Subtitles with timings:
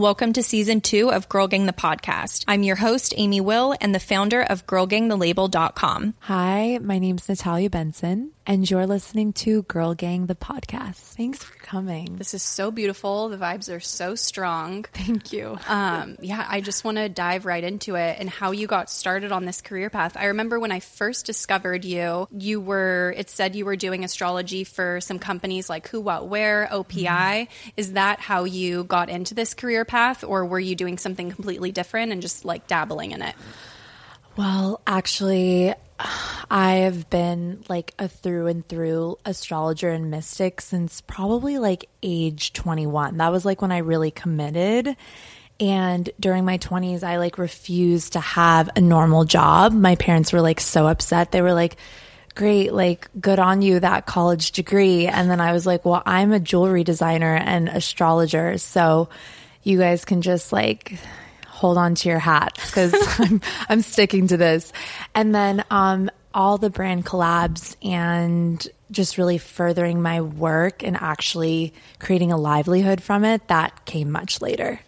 [0.00, 2.46] Welcome to season two of Girl Gang the podcast.
[2.48, 6.14] I'm your host, Amy Will, and the founder of GirlGangTheLabel.com.
[6.20, 10.96] Hi, my name's Natalia Benson, and you're listening to Girl Gang the podcast.
[10.96, 12.16] Thanks for coming.
[12.16, 13.30] This is so beautiful.
[13.30, 14.84] The vibes are so strong.
[14.92, 15.58] Thank you.
[15.66, 19.32] Um, yeah, I just want to dive right into it and how you got started
[19.32, 20.16] on this career path.
[20.16, 24.64] I remember when I first discovered you, you were, it said you were doing astrology
[24.64, 27.06] for some companies like Who, What, Wear, OPI.
[27.06, 27.70] Mm-hmm.
[27.78, 29.70] Is that how you got into this career?
[29.70, 33.36] career path, or were you doing something completely different and just like dabbling in it?
[34.36, 35.74] Well, actually,
[36.50, 42.52] I have been like a through and through astrologer and mystic since probably like age
[42.52, 43.18] 21.
[43.18, 44.96] That was like when I really committed.
[45.60, 49.72] And during my 20s, I like refused to have a normal job.
[49.72, 51.32] My parents were like so upset.
[51.32, 51.76] They were like,
[52.34, 55.06] great, like good on you, that college degree.
[55.06, 58.56] And then I was like, well, I'm a jewelry designer and astrologer.
[58.58, 59.08] So
[59.62, 60.98] you guys can just like
[61.60, 64.72] hold on to your hats because I'm, I'm sticking to this.
[65.14, 71.74] And then, um, all the brand collabs and just really furthering my work and actually
[71.98, 74.80] creating a livelihood from it that came much later.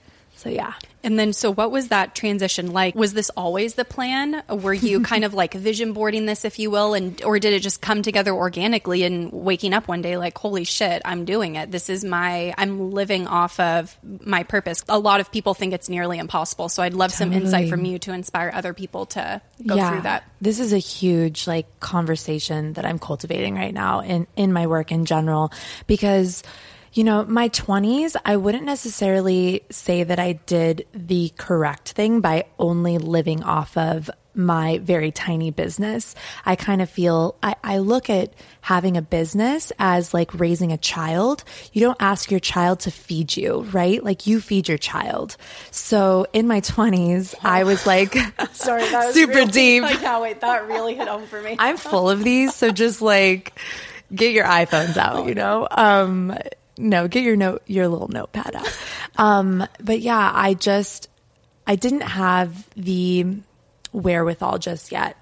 [0.43, 0.75] So yeah.
[1.05, 2.97] And then, so what was that transition like?
[2.97, 4.43] Was this always the plan?
[4.49, 7.61] Were you kind of like vision boarding this, if you will, and or did it
[7.61, 11.71] just come together organically and waking up one day like, holy shit, I'm doing it.
[11.71, 14.85] This is my, I'm living off of my purpose.
[14.89, 16.69] A lot of people think it's nearly impossible.
[16.69, 17.37] So I'd love totally.
[17.37, 20.25] some insight from you to inspire other people to go yeah, through that.
[20.41, 24.91] This is a huge like conversation that I'm cultivating right now in in my work
[24.91, 25.53] in general
[25.87, 26.43] because
[26.93, 32.45] you know, my 20s, I wouldn't necessarily say that I did the correct thing by
[32.59, 36.15] only living off of my very tiny business.
[36.45, 40.79] I kind of feel, I, I, look at having a business as like raising a
[40.79, 41.45] child.
[41.73, 44.03] You don't ask your child to feed you, right?
[44.03, 45.37] Like you feed your child.
[45.71, 48.15] So in my 20s, I was like,
[48.53, 49.83] sorry, that was super really, deep.
[49.85, 50.41] I can't wait.
[50.41, 51.57] That really hit home for me.
[51.59, 52.55] I'm full of these.
[52.55, 53.59] So just like,
[54.15, 55.69] get your iPhones out, you know?
[55.71, 56.37] Um,
[56.83, 58.79] no, get your note, your little notepad out.
[59.17, 61.09] Um, but yeah, I just,
[61.67, 63.27] I didn't have the
[63.93, 65.17] wherewithal just yet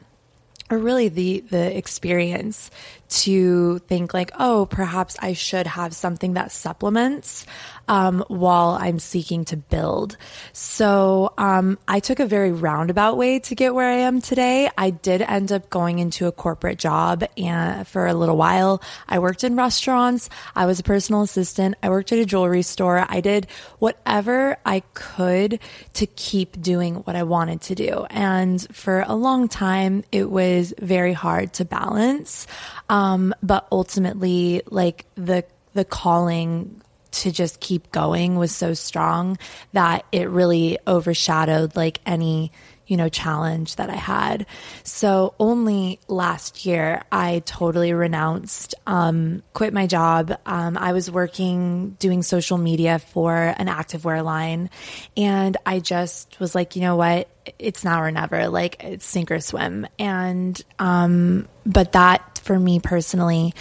[0.70, 2.70] or really the the experience
[3.10, 7.44] to think like oh perhaps i should have something that supplements
[7.88, 10.16] um, while i'm seeking to build.
[10.52, 14.70] So um, i took a very roundabout way to get where i am today.
[14.78, 18.80] I did end up going into a corporate job and for a little while.
[19.08, 20.30] I worked in restaurants.
[20.54, 21.74] I was a personal assistant.
[21.82, 23.04] I worked at a jewelry store.
[23.08, 23.48] I did
[23.78, 25.58] whatever i could
[25.94, 28.06] to keep doing what i wanted to do.
[28.10, 32.46] And for a long time it was very hard to balance
[32.90, 39.38] um, but ultimately, like the the calling to just keep going was so strong
[39.72, 42.52] that it really overshadowed like any
[42.90, 44.46] you know, challenge that I had.
[44.82, 50.36] So only last year, I totally renounced, um, quit my job.
[50.44, 54.70] Um, I was working doing social media for an activewear line,
[55.16, 57.28] and I just was like, you know what?
[57.60, 58.48] It's now or never.
[58.48, 59.86] Like it's sink or swim.
[59.96, 63.54] And um, but that for me personally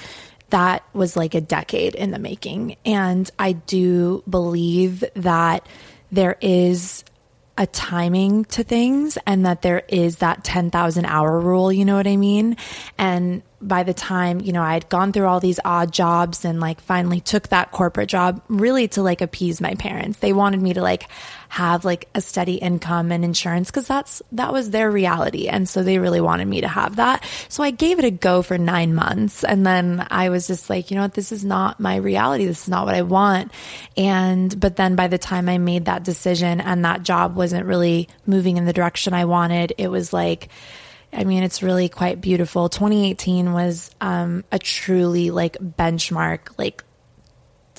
[0.50, 2.75] that was like a decade in the making.
[2.85, 5.66] And I do believe that
[6.12, 7.03] there is
[7.57, 12.07] a timing to things and that there is that 10,000 hour rule, you know what
[12.07, 12.57] I mean?
[12.97, 16.59] And by the time, you know, I had gone through all these odd jobs and
[16.59, 20.20] like finally took that corporate job really to like appease my parents.
[20.20, 21.08] They wanted me to like
[21.50, 25.47] have like a steady income and insurance because that's, that was their reality.
[25.47, 27.24] And so they really wanted me to have that.
[27.50, 29.44] So I gave it a go for nine months.
[29.44, 31.16] And then I was just like, you know what?
[31.16, 32.46] This is not my reality.
[32.46, 33.52] This is not what I want.
[33.97, 38.08] And, but then by the time I made that decision and that job wasn't really
[38.26, 40.50] moving in the direction I wanted, it was like,
[41.12, 42.70] I mean, it's really quite beautiful.
[42.70, 46.84] 2018 was um, a truly like benchmark, like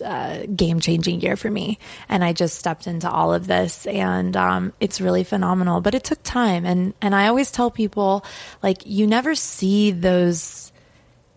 [0.05, 1.79] uh, game changing year for me.
[2.09, 5.81] And I just stepped into all of this and um, it's really phenomenal.
[5.81, 6.65] But it took time.
[6.65, 8.25] And, and I always tell people,
[8.63, 10.73] like, you never see those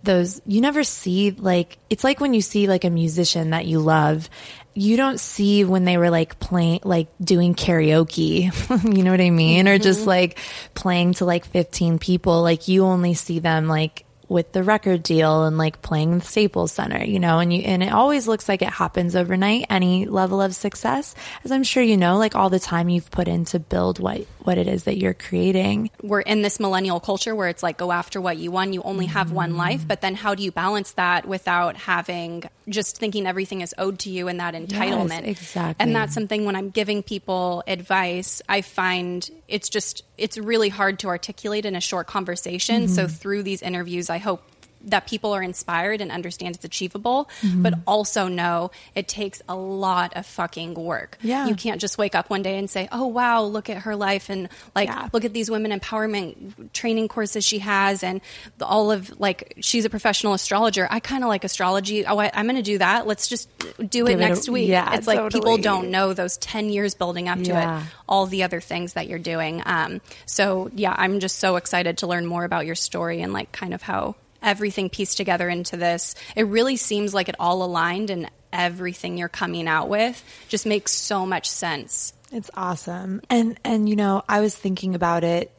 [0.04, 3.80] those you never see like it's like when you see like a musician that you
[3.80, 4.30] love
[4.76, 8.52] you don't see when they were like playing, like doing karaoke,
[8.96, 9.66] you know what I mean?
[9.66, 9.76] Mm-hmm.
[9.76, 10.10] Or just mm-hmm.
[10.10, 10.40] like
[10.74, 12.42] playing to like 15 people.
[12.42, 16.72] Like you only see them like with the record deal and like playing the Staples
[16.72, 20.42] Center, you know, and you, and it always looks like it happens overnight, any level
[20.42, 23.60] of success, as I'm sure you know, like all the time you've put in to
[23.60, 25.92] build what, what it is that you're creating.
[26.02, 29.06] We're in this millennial culture where it's like go after what you want, you only
[29.08, 29.36] have mm-hmm.
[29.36, 33.76] one life, but then how do you balance that without having just thinking everything is
[33.78, 35.28] owed to you and that entitlement.
[35.28, 35.84] exactly.
[35.84, 41.00] And that's something when I'm giving people advice, I find it's just it's really hard
[41.00, 42.88] to articulate in a short conversation.
[42.88, 43.14] So Mm-hmm.
[43.14, 44.44] through these interviews, I hope
[44.86, 47.62] that people are inspired and understand it's achievable, Mm-hmm.
[47.64, 51.18] but also know it takes a lot of fucking work.
[51.22, 51.48] Yeah.
[51.48, 54.30] You can't just wake up one day and say, "Oh wow, look at her life
[54.30, 55.10] and like Yeah.
[55.14, 58.22] look at these women empowerment training courses she has and
[58.58, 60.88] the, all of like she's a professional astrologer.
[60.90, 62.06] I kind of like astrology.
[62.06, 63.08] Oh, I, I'm going to do that.
[63.08, 63.48] Let's just
[63.78, 66.70] do it Give it a- next week." yeah, it's like people don't know those 10
[66.70, 67.82] years building up to Yeah.
[67.82, 69.62] it, all the other things that you're doing.
[69.66, 73.52] Um, so yeah, I'm just so excited to learn more about your story and like
[73.52, 76.16] kind of how everything pieced together into this.
[76.36, 80.92] It really seems like it all aligned and everything you're coming out with just makes
[80.92, 82.14] so much sense.
[82.32, 83.22] It's awesome.
[83.30, 85.52] And and you know, I was thinking about it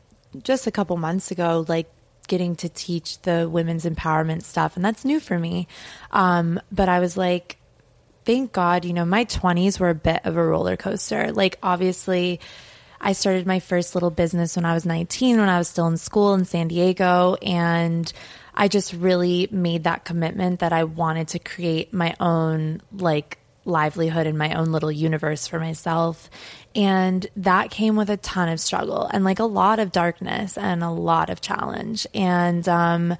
[0.42, 1.90] just a couple months ago like
[2.26, 5.66] getting to teach the women's empowerment stuff and that's new for me.
[6.10, 7.58] Um but I was like
[8.24, 11.30] thank God, you know, my 20s were a bit of a roller coaster.
[11.30, 12.40] Like obviously
[13.00, 15.98] I started my first little business when I was 19 when I was still in
[15.98, 18.10] school in San Diego and
[18.54, 24.26] I just really made that commitment that I wanted to create my own like livelihood
[24.26, 26.30] and my own little universe for myself.
[26.74, 30.82] And that came with a ton of struggle and like a lot of darkness and
[30.82, 32.06] a lot of challenge.
[32.14, 33.16] And um,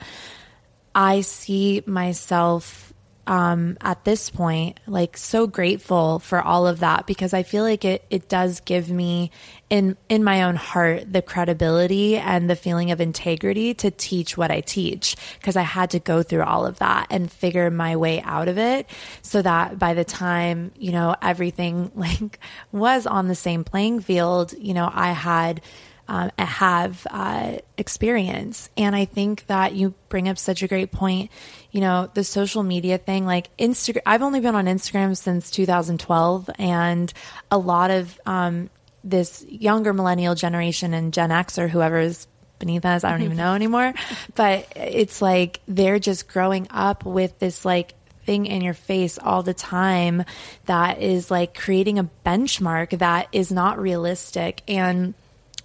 [0.94, 2.93] I see myself
[3.26, 7.84] um, at this point like so grateful for all of that because I feel like
[7.84, 9.30] it it does give me
[9.70, 14.50] in in my own heart the credibility and the feeling of integrity to teach what
[14.50, 18.20] I teach because I had to go through all of that and figure my way
[18.22, 18.88] out of it
[19.22, 22.38] so that by the time you know everything like
[22.72, 25.62] was on the same playing field you know I had
[26.08, 28.68] um, have uh, experience.
[28.76, 31.30] And I think that you bring up such a great point.
[31.74, 36.48] You know, the social media thing, like Instagram, I've only been on Instagram since 2012,
[36.56, 37.12] and
[37.50, 38.70] a lot of um,
[39.02, 42.28] this younger millennial generation and Gen X or whoever is
[42.60, 43.92] beneath us, I don't even know anymore.
[44.36, 47.94] But it's like they're just growing up with this like
[48.24, 50.24] thing in your face all the time
[50.66, 54.62] that is like creating a benchmark that is not realistic.
[54.68, 55.14] And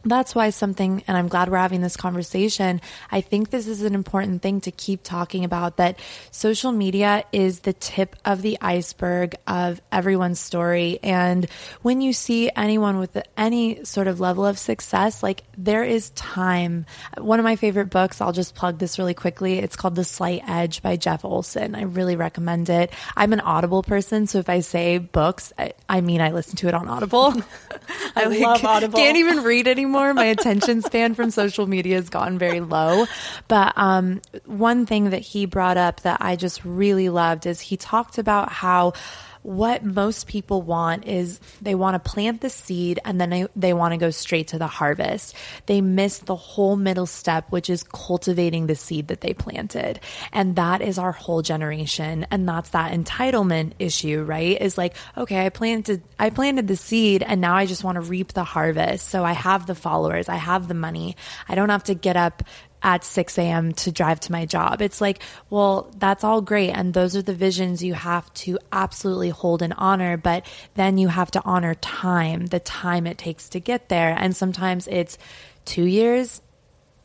[0.05, 2.79] that's why something, and I'm glad we're having this conversation.
[3.11, 5.99] I think this is an important thing to keep talking about that
[6.31, 10.99] social media is the tip of the iceberg of everyone's story.
[11.03, 11.49] And
[11.81, 16.85] when you see anyone with any sort of level of success, like there is time.
[17.17, 19.59] One of my favorite books, I'll just plug this really quickly.
[19.59, 21.75] It's called The Slight Edge by Jeff Olson.
[21.75, 22.93] I really recommend it.
[23.17, 26.69] I'm an Audible person, so if I say books, I, I mean I listen to
[26.69, 27.33] it on Audible.
[28.15, 28.97] I, love Audible.
[28.97, 29.88] Can't even read anymore.
[30.13, 33.05] My attention span from social media has gotten very low.
[33.47, 37.77] But um, one thing that he brought up that I just really loved is he
[37.77, 38.93] talked about how
[39.41, 43.73] what most people want is they want to plant the seed and then they, they
[43.73, 45.33] want to go straight to the harvest.
[45.65, 50.01] They miss the whole middle step, which is cultivating the seed that they planted.
[50.33, 52.27] And that is our whole generation.
[52.31, 54.59] And that's that entitlement issue, right?
[54.61, 58.01] Is like, okay, I planted, I planted the seed and now I just want to
[58.01, 59.07] reap the harvest.
[59.07, 61.15] So I have the followers, I have the money.
[61.47, 62.43] I don't have to get up
[62.81, 63.73] at 6 a.m.
[63.73, 64.81] to drive to my job.
[64.81, 66.71] It's like, well, that's all great.
[66.71, 70.17] And those are the visions you have to absolutely hold and honor.
[70.17, 70.45] But
[70.75, 74.15] then you have to honor time, the time it takes to get there.
[74.17, 75.17] And sometimes it's
[75.65, 76.41] two years,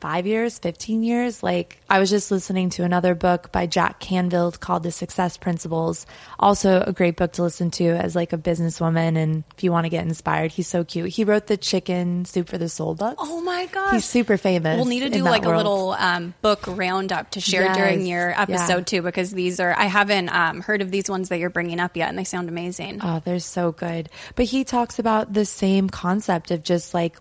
[0.05, 1.43] five years, 15 years.
[1.43, 6.05] Like I was just listening to another book by Jack Canfield called The Success Principles.
[6.39, 9.17] Also a great book to listen to as like a businesswoman.
[9.17, 11.09] And if you want to get inspired, he's so cute.
[11.09, 13.17] He wrote the chicken soup for the soul books.
[13.19, 13.93] Oh my gosh.
[13.95, 14.77] He's super famous.
[14.77, 17.77] We'll need to do like a little um, book roundup to share Yes.
[17.79, 18.43] during your Yeah.
[18.43, 21.81] episode too, because these are I haven't um, heard of these ones that you're bringing
[21.81, 23.01] up yet, and they sound amazing.
[23.03, 24.11] Oh, they're so good.
[24.37, 27.17] But he talks about the same concept of just like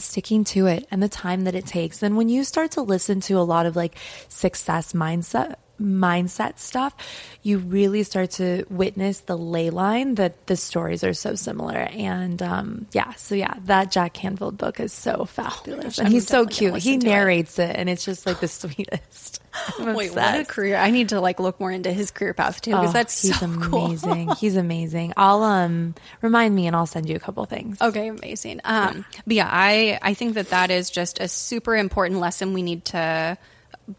[0.00, 2.02] sticking to it and the time that it takes.
[2.02, 3.96] And when you start to listen to a lot of like
[4.28, 6.94] success mindset mindset stuff,
[7.42, 11.76] you really start to witness the ley line that the stories are so similar.
[11.76, 15.84] And um, yeah, so yeah, that Jack Canfield book is so fabulous.
[15.84, 16.76] gosh, and I'm he's so cute.
[16.78, 17.08] He to it.
[17.08, 17.74] narrates it.
[17.76, 19.40] and it's just like the sweetest.
[19.78, 20.76] Wait, what a career!
[20.76, 23.38] I need to like look more into his career path too, because Oh, that's he's
[23.40, 23.86] so cool.
[23.86, 24.28] amazing.
[24.38, 25.14] he's amazing.
[25.16, 27.80] I'll um remind me and I'll send you a couple things.
[27.80, 28.60] Okay, amazing.
[28.64, 32.62] Um, but yeah, I I think that that is just a super important lesson we
[32.62, 33.36] need to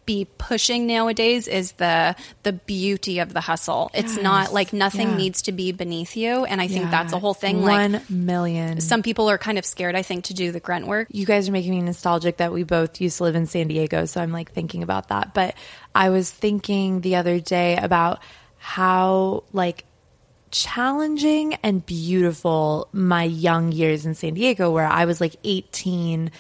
[0.06, 3.90] be pushing nowadays is the the beauty of the hustle.
[3.94, 5.16] It's not like nothing Yeah.
[5.18, 6.92] needs to be beneath you, and I think Yeah.
[6.92, 7.64] that's a whole thing.
[7.64, 8.82] Like One million.
[8.82, 11.08] some people are kind of scared, I think, to do the grunt work.
[11.12, 14.06] you guys are making me nostalgic that we both used to live in San Diego,
[14.06, 15.34] so I'm like thinking about that.
[15.34, 15.56] But
[15.96, 18.20] I was thinking the other day about
[18.58, 19.86] how like
[20.52, 26.32] challenging and beautiful my young years in San Diego, where I was like 18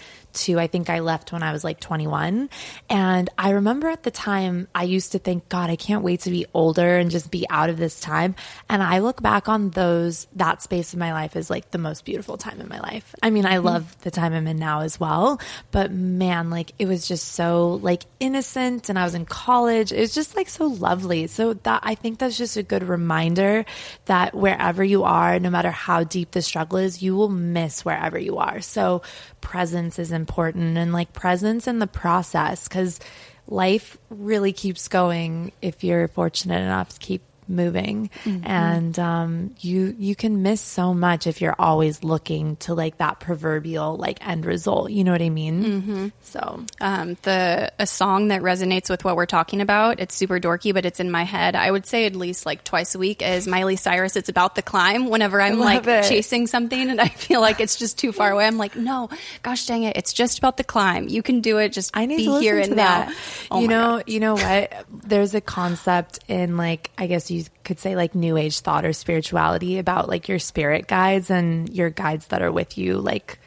[0.45, 2.49] to I think I left when I was like 21.
[2.89, 6.29] And I remember at the time I used to think, God, I can't wait to
[6.29, 8.35] be older and just be out of this time.
[8.69, 12.05] And I look back on those, that space of my life is like the most
[12.05, 13.13] beautiful time in my life.
[13.21, 13.65] I mean, I mm-hmm.
[13.65, 15.39] love the time I'm in now as well,
[15.71, 19.91] but man, like it was just so like innocent and I was in college.
[19.91, 21.27] It was just like so lovely.
[21.27, 23.65] So that I think that's just a good reminder
[24.05, 28.17] that wherever you are, no matter how deep the struggle is, you will miss wherever
[28.17, 28.61] you are.
[28.61, 29.01] So
[29.41, 30.28] presence is important
[30.77, 32.99] and like presence in the process because
[33.47, 38.09] life really keeps going if you're fortunate enough to keep moving.
[38.23, 38.45] Mm-hmm.
[38.45, 43.19] and um, you you can miss so much if you're always looking to like that
[43.19, 44.91] proverbial like end result.
[44.91, 45.63] You know what i mean?
[45.63, 46.07] Mm-hmm.
[46.21, 46.63] so.
[46.81, 50.85] Um, the a song that resonates with what we're talking about it's super dorky but
[50.85, 51.55] it's in my head.
[51.55, 54.61] I would say at least like twice a week is miley cyrus it's about the
[54.61, 56.05] climb whenever i'm like it.
[56.05, 58.45] chasing something and i feel like it's just too far away.
[58.45, 59.09] I'm like no
[59.43, 61.07] gosh dang it it's just about the climb.
[61.07, 61.69] You can do it.
[61.73, 63.11] Just i need be to here and now.
[63.51, 64.03] Oh you know God.
[64.07, 64.85] you know what?
[65.03, 68.85] There's a concept in like i guess you you could say like new age thought
[68.85, 73.39] or spirituality about like your spirit guides and your guides that are with you, like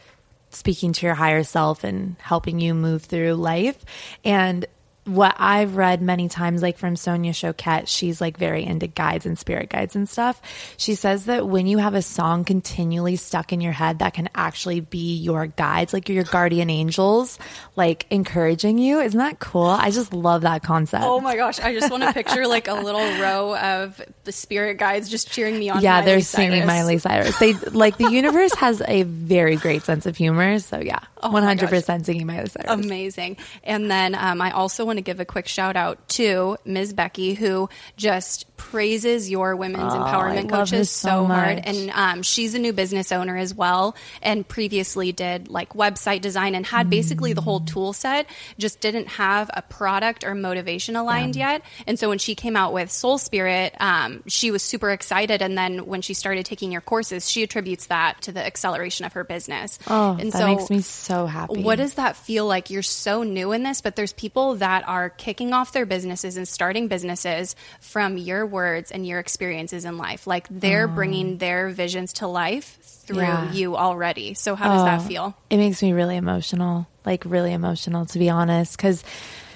[0.51, 3.85] speaking to your higher self and helping you move through life.
[4.25, 4.67] And
[5.05, 9.37] what I've read many times, like from Sonia Choquette, she's like very into guides and
[9.37, 10.41] spirit guides and stuff.
[10.77, 14.29] She says that when you have a song continually stuck in your head that can
[14.35, 17.39] actually be your guides, like your guardian angels,
[17.75, 19.01] like encouraging you.
[19.01, 19.67] Isn't that cool?
[19.67, 21.05] I just love that concept.
[21.05, 21.59] Oh my gosh.
[21.59, 25.59] I just want to picture like a little row of the spirit guides just cheering
[25.59, 25.83] me on.
[25.83, 26.29] Yeah, Miley they're Cyrus.
[26.29, 27.39] singing Miley Cyrus.
[27.39, 30.61] They like the universe has a very great sense of humor.
[30.61, 32.71] So yeah, oh 100% singing Miley Cyrus.
[32.71, 33.39] Amazing.
[33.65, 36.93] And then um, I also want to give a quick shout out to Ms.
[36.93, 41.61] Becky, who just praises your women's oh, empowerment coaches so, so hard.
[41.65, 46.55] And um, she's a new business owner as well, and previously did like website design
[46.55, 46.91] and had mm.
[46.91, 48.27] basically the whole tool set,
[48.59, 51.55] just didn't have a product or motivation aligned yeah.
[51.55, 51.63] yet.
[51.89, 55.43] And so when she came out with Soul Spirit, um, she was super excited.
[55.43, 59.15] And then when she started taking your courses, she attributes that to the acceleration of
[59.15, 59.81] her business.
[59.89, 61.63] Oh, and that so makes me so happy.
[61.63, 62.71] What does that feel like?
[62.71, 66.47] You're so new in this, but there's people that are kicking off their businesses and
[66.47, 70.27] starting businesses from your words and your experiences in life.
[70.27, 70.95] Like they're oh.
[70.95, 73.53] bringing their visions to life through yeah.
[73.53, 74.35] you already.
[74.35, 75.37] So how does oh, that feel?
[75.51, 79.03] It makes me really emotional, like really emotional to be honest, cuz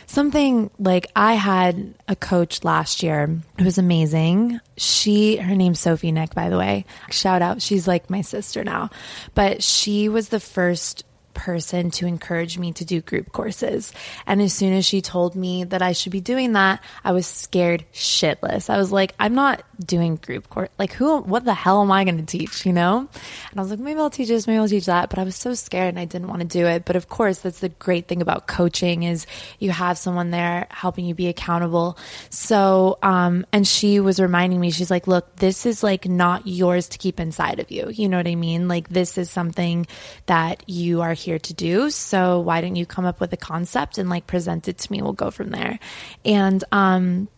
[0.06, 3.38] something like I had a coach last year.
[3.58, 4.60] It was amazing.
[4.76, 6.86] She, her name's Sophie Nick, by the way.
[7.10, 7.60] Shout out.
[7.60, 8.90] She's like my sister now.
[9.34, 11.04] But she was the first
[11.36, 13.92] person to encourage me to do group courses.
[14.26, 17.26] And as soon as she told me that I should be doing that, I was
[17.26, 18.70] scared shitless.
[18.70, 20.70] I was like, I'm not doing group course.
[20.78, 23.06] Like, who, what the hell am I going to teach, you know?
[23.50, 25.10] And I was like, maybe I'll teach this, maybe I'll teach that.
[25.10, 26.84] But I was so scared and I didn't want to do it.
[26.86, 29.26] But of course, that's the great thing about coaching is
[29.58, 31.98] you have someone there helping you be accountable.
[32.30, 36.88] So, um, and she was reminding me, she's like, look, this is like not yours
[36.88, 37.90] to keep inside of you.
[37.90, 38.68] You know what I mean?
[38.68, 39.86] Like, this is something
[40.26, 41.90] that you are here to do.
[41.90, 45.02] So why don't you come up with a concept and like present it to me?
[45.02, 45.78] We'll go from there.
[46.24, 47.28] And, um,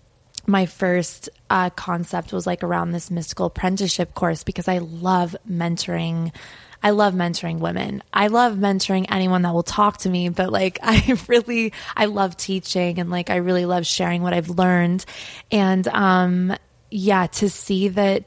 [0.49, 6.35] my first uh, concept was like around this mystical apprenticeship course because I love mentoring.
[6.83, 8.03] I love mentoring women.
[8.15, 12.37] I love mentoring anyone that will talk to me, but like I really I love
[12.37, 15.05] teaching and like I really love sharing what I've learned.
[15.53, 16.57] And um
[16.91, 18.25] yeah, to see that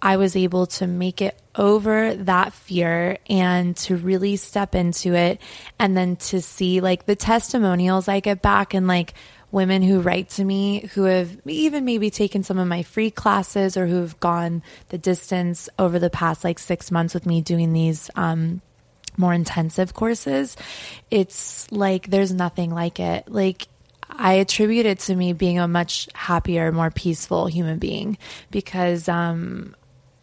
[0.00, 5.40] I was able to make it over that fear and to really step into it
[5.78, 9.12] and then to see like the testimonials I get back and like
[9.50, 13.76] women who write to me who have even maybe taken some of my free classes
[13.76, 18.10] or who've gone the distance over the past like six months with me doing these
[18.14, 18.60] um,
[19.16, 20.56] more intensive courses.
[21.10, 23.28] It's like there's nothing like it.
[23.28, 23.66] Like
[24.08, 28.16] I attribute it to me being a much happier, more peaceful human being
[28.50, 29.74] because um,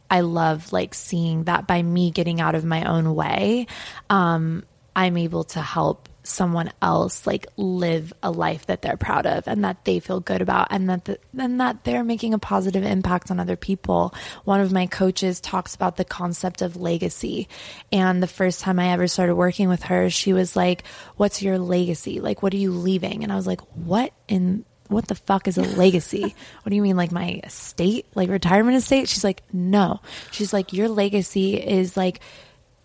[0.10, 3.68] I love like seeing that by me getting out of my own way,
[4.10, 4.64] um,
[4.96, 9.64] I'm able to help someone else like live a life that they're proud of and
[9.64, 13.30] that they feel good about and that the, and that they're making a positive impact
[13.30, 14.14] on other people.
[14.44, 17.48] One of my coaches talks about the concept of legacy.
[17.92, 20.84] And the first time I ever started working with her, she was like,
[21.16, 22.20] "What's your legacy?
[22.20, 25.58] Like what are you leaving?" And I was like, "What in what the fuck is
[25.58, 26.22] a legacy?
[26.64, 29.10] what do you mean, like my estate, like retirement estate?
[29.10, 30.02] She's like, no.
[30.32, 32.22] She's like, your legacy is like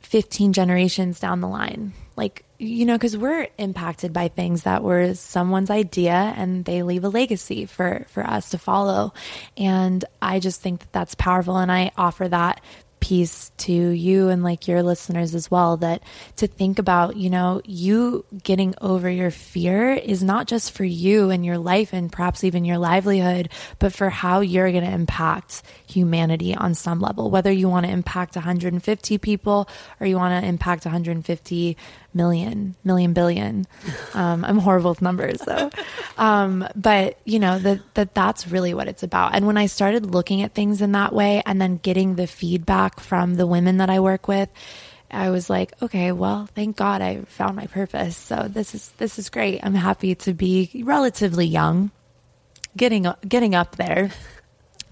[0.01, 1.93] 15 generations down the line.
[2.17, 7.05] Like, you know, because we're impacted by things that were someone's idea and they leave
[7.05, 9.15] a legacy for, for us to follow.
[9.57, 11.57] And I just think that that's powerful.
[11.57, 12.61] And I offer that
[13.11, 16.01] piece to you and like your listeners as well that
[16.37, 21.29] to think about, you know, you getting over your fear is not just for you
[21.31, 23.49] and your life and perhaps even your livelihood,
[23.81, 27.91] but for how you're going to impact humanity on some level, whether you want to
[27.91, 31.77] impact 150 people or you want to impact 150
[32.15, 33.67] million, million billion.
[34.15, 35.71] Um, I'm horrible with numbers, though.
[36.19, 39.35] Um, but you know that that that's really what it's about.
[39.35, 43.01] And when I started looking at things in that way, and then getting the feedback
[43.01, 44.49] from the women that I work with,
[45.11, 48.17] I was like, okay, well, thank God I found my purpose.
[48.17, 49.61] So this is this is great.
[49.63, 51.91] I'm happy to be relatively young,
[52.77, 54.11] getting getting up there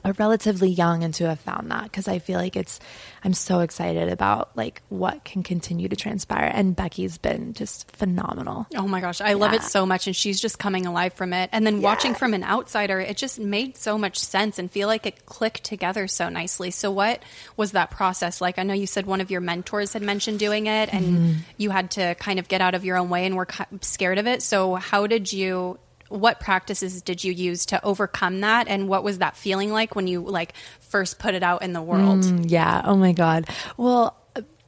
[0.03, 2.81] but relatively young and to have found that because I feel like it's
[3.25, 8.67] I'm so excited about like what can continue to transpire and Becky's been just phenomenal.
[8.77, 9.35] Oh my gosh, I yeah.
[9.35, 11.51] love it so much and she's just coming alive from it.
[11.53, 11.83] And then yes.
[11.83, 15.65] watching from an outsider, it just made so much sense and feel like it clicked
[15.65, 16.71] together so nicely.
[16.71, 17.23] So what
[17.57, 18.59] was that process like?
[18.59, 21.33] I know you said one of your mentors had mentioned doing it and mm-hmm.
[21.57, 23.49] you had to kind of get out of your own way and were
[23.81, 24.43] scared of it.
[24.43, 25.79] So how did you
[26.09, 28.69] what practices did you use to overcome that?
[28.69, 31.83] And what was that feeling like when you like first put it out in the
[31.83, 32.21] world?
[32.21, 32.83] Mm, yeah.
[32.85, 33.49] Oh my god.
[33.77, 34.17] Well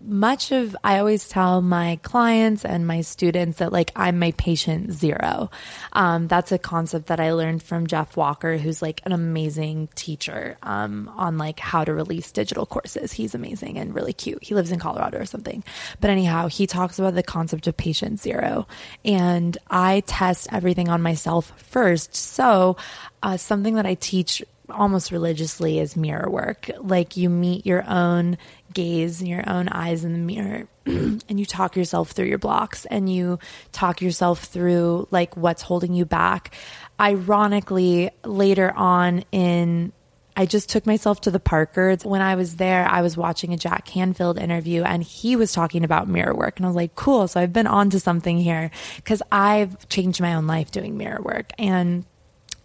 [0.01, 4.93] much of I always tell my clients and my students that like I'm my patient
[4.93, 5.51] zero.
[5.93, 10.57] Um, that's a concept that I learned from Jeff Walker, who's like an amazing teacher
[10.63, 13.13] um, on like how to release digital courses.
[13.13, 14.43] He's amazing and really cute.
[14.43, 15.63] He lives in Colorado or something.
[16.01, 18.67] But anyhow, he talks about the concept of patient zero,
[19.05, 22.15] and I test everything on myself first.
[22.15, 22.77] So
[23.23, 26.71] uh, something that I teach almost religiously is mirror work.
[26.79, 28.39] Like you meet your own
[28.73, 32.87] gaze and your own eyes in the mirror and you talk yourself through your blocks
[32.87, 33.39] and you
[33.73, 36.55] talk yourself through like what's holding you back.
[36.99, 39.93] Ironically, later on in
[40.37, 42.05] I just took myself to the Parkers.
[42.05, 45.85] When I was there, I was watching a Jack Canfield interview and he was talking
[45.85, 46.57] about mirror work.
[46.57, 47.29] And I was like, cool.
[47.29, 51.21] So I've been on to something here because I've changed my own life doing mirror
[51.21, 51.53] work.
[51.59, 52.07] And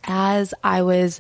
[0.05, 1.19] as I was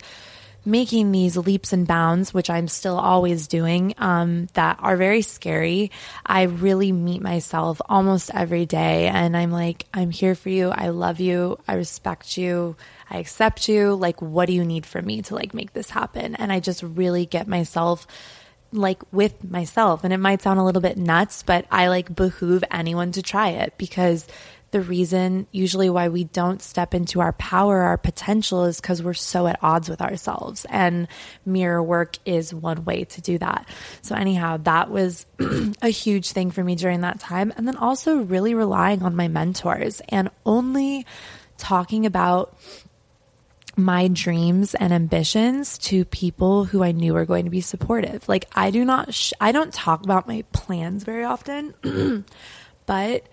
[0.65, 5.91] making these leaps and bounds, which I'm still always doing, um, that are very scary.
[6.25, 10.69] I really meet myself almost every day and I'm like, I'm here for you.
[10.69, 11.59] I love you.
[11.67, 12.75] I respect you.
[13.09, 13.93] I accept you.
[13.93, 16.35] Like, what do you need from me to like make this happen?
[16.35, 18.07] And I just really get myself
[18.71, 20.03] like with myself.
[20.03, 23.49] And it might sound a little bit nuts, but I like behoove anyone to try
[23.49, 24.27] it because
[24.75, 29.13] the reason usually why we don't step into our power, our potential is because we're
[29.13, 30.65] so at odds with ourselves.
[30.69, 31.07] And
[31.45, 33.69] mirror work is one way to do that.
[34.01, 35.25] So, anyhow, that was
[35.81, 37.53] a huge thing for me during that time.
[37.55, 41.05] And then also really relying on my mentors and only
[41.57, 42.57] talking about
[43.77, 48.27] my dreams and ambitions to people who I knew were going to be supportive.
[48.27, 52.25] Like I do not sh- I don't talk about my plans very often,
[52.85, 53.29] but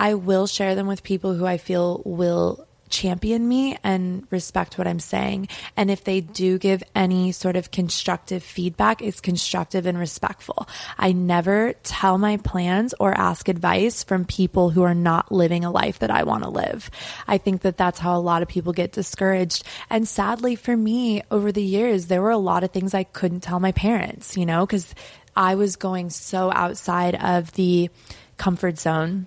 [0.00, 4.86] I will share them with people who I feel will champion me and respect what
[4.86, 5.48] I'm saying.
[5.76, 10.66] And if they do give any sort of constructive feedback, it's constructive and respectful.
[10.98, 15.70] I never tell my plans or ask advice from people who are not living a
[15.70, 16.90] life that I want to live.
[17.28, 19.64] I think that that's how a lot of people get discouraged.
[19.88, 23.40] And sadly for me, over the years, there were a lot of things I couldn't
[23.40, 24.94] tell my parents, you know, because
[25.36, 27.90] I was going so outside of the
[28.36, 29.26] comfort zone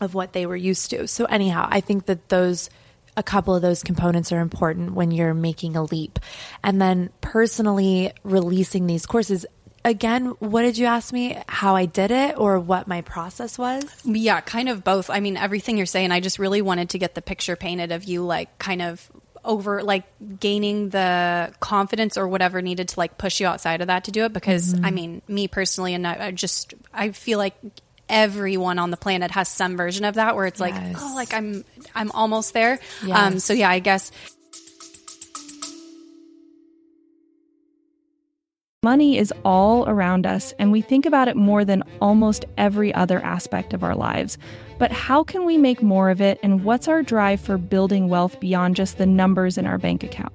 [0.00, 1.06] of what they were used to.
[1.06, 2.70] So, anyhow, I think that those
[3.16, 6.18] a couple of those components are important when you're making a leap.
[6.62, 9.46] And then personally releasing these courses,
[9.84, 11.38] again, what did you ask me?
[11.46, 13.84] How I did it or what my process was?
[14.04, 15.10] Yeah, kind of both.
[15.10, 18.04] I mean, everything you're saying, I just really wanted to get the picture painted of
[18.04, 19.08] you like kind of
[19.44, 20.04] over like
[20.40, 24.24] gaining the confidence or whatever needed to like push you outside of that to do
[24.24, 24.86] it because mm-hmm.
[24.86, 27.54] I mean me personally and I, I just I feel like
[28.08, 31.64] everyone on the planet has some version of that where it's like oh like i'm
[31.94, 33.18] i'm almost there um, yes.
[33.18, 34.10] um so yeah i guess
[38.84, 43.18] Money is all around us, and we think about it more than almost every other
[43.24, 44.36] aspect of our lives.
[44.78, 48.38] But how can we make more of it, and what's our drive for building wealth
[48.40, 50.34] beyond just the numbers in our bank account?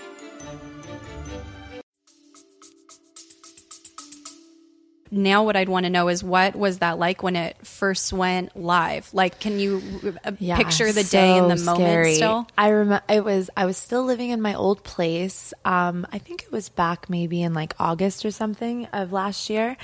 [5.11, 8.55] Now what I'd want to know is what was that like when it first went
[8.55, 9.13] live?
[9.13, 12.15] Like, can you uh, Yeah, picture the day and the so moment scary.
[12.15, 12.47] still?
[12.57, 15.53] I remember it was I was still living in my old place.
[15.65, 19.75] Um, I think it was back maybe in like August or something of last year,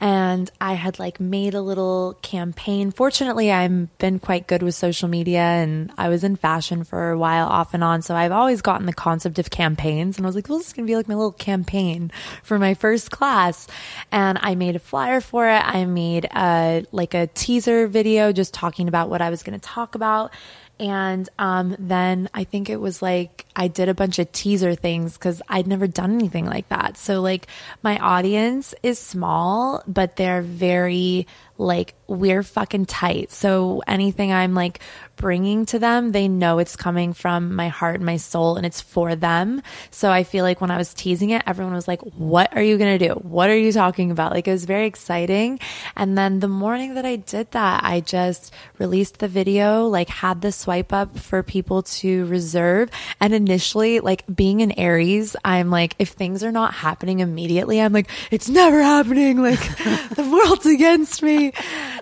[0.00, 2.90] and I had like made a little campaign.
[2.90, 7.18] Fortunately, I've been quite good with social media, and I was in fashion for a
[7.18, 8.02] while off and on.
[8.02, 10.72] So I've always gotten the concept of campaigns, and I was like, well, this is
[10.72, 12.10] gonna be like my little campaign
[12.42, 13.68] for my first class,
[14.10, 15.62] and I made a flyer for it.
[15.64, 19.66] I made a like a teaser video just talking about what I was going to
[19.66, 20.32] talk about.
[20.80, 25.14] And um, then I think it was like I did a bunch of teaser things
[25.14, 26.96] because I'd never done anything like that.
[26.96, 27.46] So, like,
[27.82, 33.30] my audience is small, but they're very like, we're fucking tight.
[33.30, 34.80] So, anything I'm like
[35.16, 38.80] bringing to them, they know it's coming from my heart and my soul and it's
[38.80, 39.62] for them.
[39.90, 42.78] So, I feel like when I was teasing it, everyone was like, What are you
[42.78, 43.14] going to do?
[43.14, 44.32] What are you talking about?
[44.32, 45.60] Like, it was very exciting.
[45.96, 50.40] And then the morning that I did that, I just released the video, like, had
[50.40, 52.90] the swipe up for people to reserve.
[53.20, 57.92] And initially, like, being an Aries, I'm like, if things are not happening immediately, I'm
[57.92, 59.42] like, it's never happening.
[59.42, 59.60] Like,
[60.16, 61.52] the world's against me.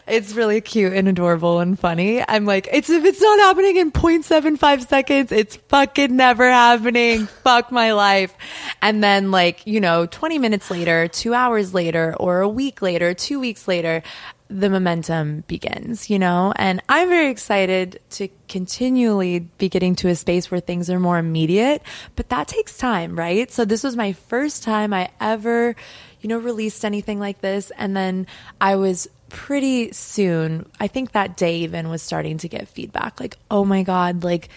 [0.07, 2.23] It's really cute and adorable and funny.
[2.27, 7.27] I'm like, it's if it's not happening in 0.75 seconds, it's fucking never happening.
[7.27, 8.33] Fuck my life.
[8.81, 13.13] And then, like, you know, 20 minutes later, two hours later, or a week later,
[13.13, 14.05] two weeks later,
[14.49, 16.53] the momentum begins, you know?
[16.55, 21.19] And I'm very excited to continually be getting to a space where things are more
[21.19, 21.83] immediate,
[22.15, 23.51] but that takes time, right?
[23.51, 25.75] So this was my first time I ever,
[26.21, 27.73] you know, released anything like this.
[27.77, 28.29] And then
[28.61, 33.39] I was pretty soon, I think that day even was starting to get feedback like,
[33.51, 34.51] oh my God, like,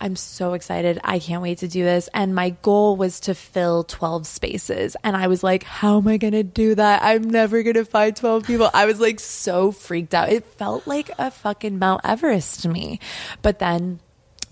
[0.00, 0.98] I'm so excited.
[1.04, 2.08] I can't wait to do this.
[2.12, 4.96] And my goal was to fill 12 spaces.
[5.04, 7.04] And I was like, how am I going to do that?
[7.04, 8.68] I'm never going to find 12 people.
[8.74, 10.30] I was like so freaked out.
[10.30, 12.98] It felt like a fucking Mount Everest to me.
[13.42, 14.00] But then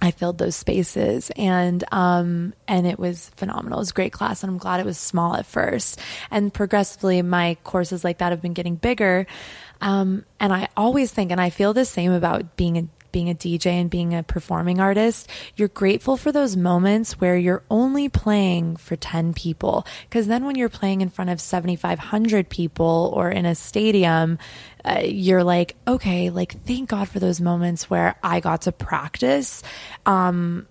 [0.03, 3.79] I filled those spaces and um and it was phenomenal.
[3.79, 6.01] It was a great class and I'm glad it was small at first.
[6.31, 9.27] And progressively my courses like that have been getting bigger.
[9.81, 13.35] Um and I always think and I feel the same about being a being a
[13.35, 18.77] DJ and being a performing artist, you're grateful for those moments where you're only playing
[18.77, 19.87] for 10 people.
[20.09, 24.39] Because then when you're playing in front of 7,500 people or in a stadium,
[24.85, 29.63] uh, you're like, okay, like, thank God for those moments where I got to practice.
[30.07, 30.67] Um,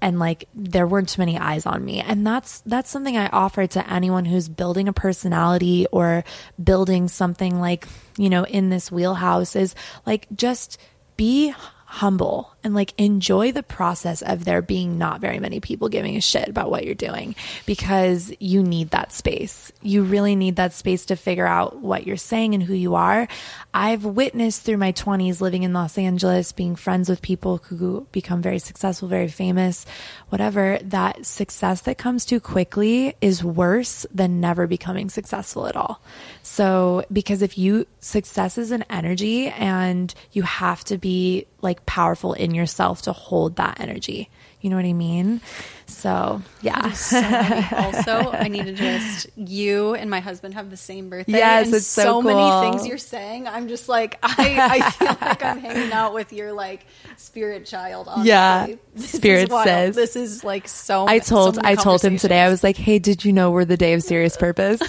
[0.00, 3.66] and like there weren't too many eyes on me and that's that's something i offer
[3.66, 6.24] to anyone who's building a personality or
[6.62, 9.74] building something like you know in this wheelhouse is
[10.06, 10.78] like just
[11.16, 11.52] be
[11.90, 16.20] humble and like enjoy the process of there being not very many people giving a
[16.20, 19.72] shit about what you're doing because you need that space.
[19.80, 23.26] You really need that space to figure out what you're saying and who you are.
[23.72, 28.42] I've witnessed through my 20s living in Los Angeles, being friends with people who become
[28.42, 29.86] very successful, very famous,
[30.28, 36.02] whatever, that success that comes too quickly is worse than never becoming successful at all.
[36.42, 42.32] So, because if you, success is an energy and you have to be like powerful
[42.34, 44.30] in yourself to hold that energy.
[44.60, 45.40] You know what I mean?
[45.86, 46.90] So, yeah.
[46.92, 47.16] So
[47.76, 51.32] also, I need to just you and my husband have the same birthday.
[51.32, 52.60] Yes, it's so many cool.
[52.62, 53.46] things you're saying.
[53.46, 58.08] I'm just like I, I feel like I'm hanging out with your like spirit child.
[58.08, 58.28] Honestly.
[58.28, 59.94] Yeah, This spirit says.
[59.94, 61.06] this is like so.
[61.06, 62.40] I told so I told him today.
[62.40, 64.80] I was like, "Hey, did you know we're the day of serious purpose?"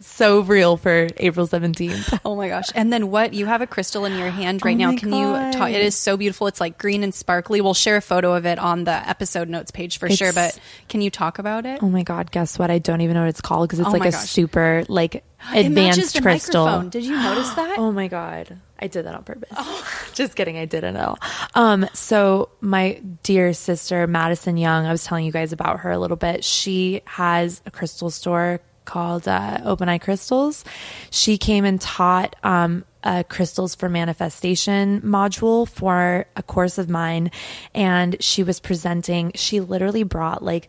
[0.00, 2.20] So real for April 17th.
[2.24, 2.70] Oh my gosh!
[2.74, 3.34] And then what?
[3.34, 4.96] You have a crystal in your hand right Oh now.
[4.96, 5.46] Can God.
[5.54, 5.58] you?
[5.58, 6.46] talk It is so beautiful.
[6.46, 7.60] It's like green and sparkly.
[7.60, 10.32] We'll share a photo of it on the episode notes page for sure.
[10.32, 11.82] But can you talk about it?
[11.82, 12.70] Oh my god, guess what?
[12.70, 14.28] I don't even know what it's called because it's Oh like a gosh.
[14.30, 16.64] super like advanced crystal.
[16.64, 16.90] microphone.
[16.90, 17.78] Did you notice that?
[17.78, 18.58] Oh my god.
[18.78, 19.50] I did that on purpose.
[19.56, 19.88] Oh.
[20.14, 21.16] Just kidding, I didn't know.
[21.54, 25.98] Um so my dear sister Madison Young, I was telling you guys about her a
[25.98, 26.42] little bit.
[26.44, 30.64] She has a crystal store called uh, Open Eye Crystals.
[31.10, 37.30] She came and taught um a crystals for manifestation module for a course of mine
[37.74, 40.68] and she was presenting she literally brought like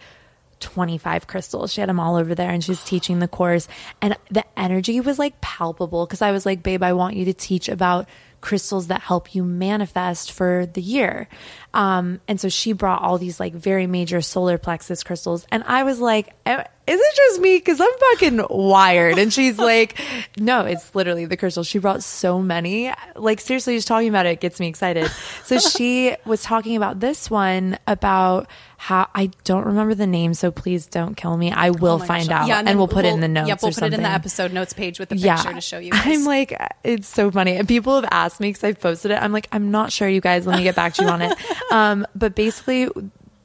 [0.60, 1.74] 25 crystals.
[1.74, 3.68] She had them all over there and she's teaching the course.
[4.02, 7.34] And the energy was like palpable because I was like, babe, I want you to
[7.34, 8.08] teach about
[8.42, 11.28] crystals that help you manifest for the year.
[11.74, 15.46] Um, and so she brought all these like very major solar plexus crystals.
[15.52, 17.60] And I was like, "Eh, is it just me?
[17.60, 19.18] Cause I'm fucking wired.
[19.18, 20.00] And she's like,
[20.38, 21.68] no, it's literally the crystals.
[21.68, 22.92] She brought so many.
[23.16, 25.10] Like seriously, just talking about it gets me excited.
[25.44, 30.34] So she was talking about this one about how I don't remember the name.
[30.34, 31.52] So please don't kill me.
[31.52, 32.42] I will Oh find gosh.
[32.44, 33.48] out Yeah, and, then we'll put it in the notes.
[33.48, 35.92] Yep, we'll put it in the episode notes page with the picture to show you.
[35.96, 36.06] Guys.
[36.06, 37.56] I'm like, it's so funny.
[37.56, 39.16] And people have asked me because I've posted it.
[39.16, 40.46] I'm like, I'm not sure, you guys.
[40.46, 41.38] Let me get back to you on it.
[41.72, 42.88] Um, but basically,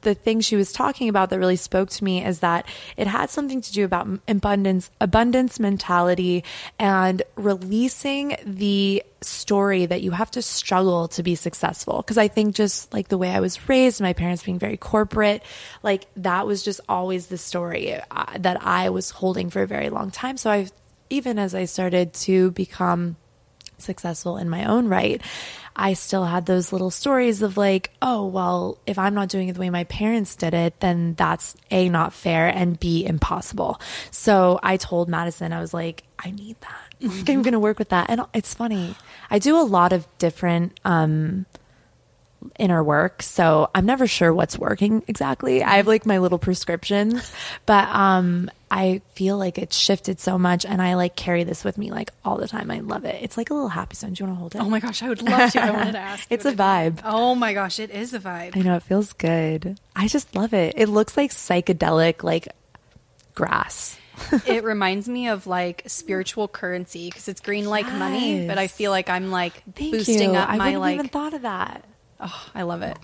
[0.01, 2.65] the thing she was talking about that really spoke to me is that
[2.97, 6.43] it had something to do about abundance, abundance mentality,
[6.79, 11.97] and releasing the story that you have to struggle to be successful.
[11.97, 15.43] Because I think just like the way I was raised, my parents being very corporate,
[15.83, 19.89] like that was just always the story uh, that I was holding for a very
[19.89, 20.37] long time.
[20.37, 20.67] So I,
[21.09, 23.17] even as I started to become
[23.81, 25.21] successful in my own right,
[25.75, 29.53] I still had those little stories of like, oh, well, if I'm not doing it
[29.53, 33.79] the way my parents did it, then that's A, not fair, and B, impossible.
[34.11, 36.91] So I told Madison, I was like, I need that.
[37.29, 38.09] I'm going to work with that.
[38.09, 38.95] And it's funny.
[39.29, 41.45] I do a lot of different, um,
[42.59, 43.21] inner work.
[43.21, 45.63] So i'm never sure what's working exactly.
[45.63, 47.31] I have like my little prescriptions
[47.65, 51.77] but um i feel like it's shifted so much and i like carry this with
[51.77, 52.71] me like all the time.
[52.71, 53.21] I love it.
[53.21, 54.61] It's like a little happy stone do you want to hold it?
[54.61, 55.61] Oh my gosh, I would love to.
[55.61, 56.27] I wanted to ask.
[56.29, 58.55] it's a what it- vibe Oh my gosh, it is a vibe.
[58.57, 59.77] i know it feels good.
[59.95, 60.73] I just love it.
[60.77, 62.47] It looks like psychedelic like
[63.35, 63.97] grass.
[64.45, 68.91] It reminds me of like spiritual currency because it's green like money, but I feel
[68.91, 70.37] like I'm like Thank boosting you.
[70.39, 70.93] up i my like.
[70.95, 71.83] even thought of that
[72.21, 72.97] oh, I love it.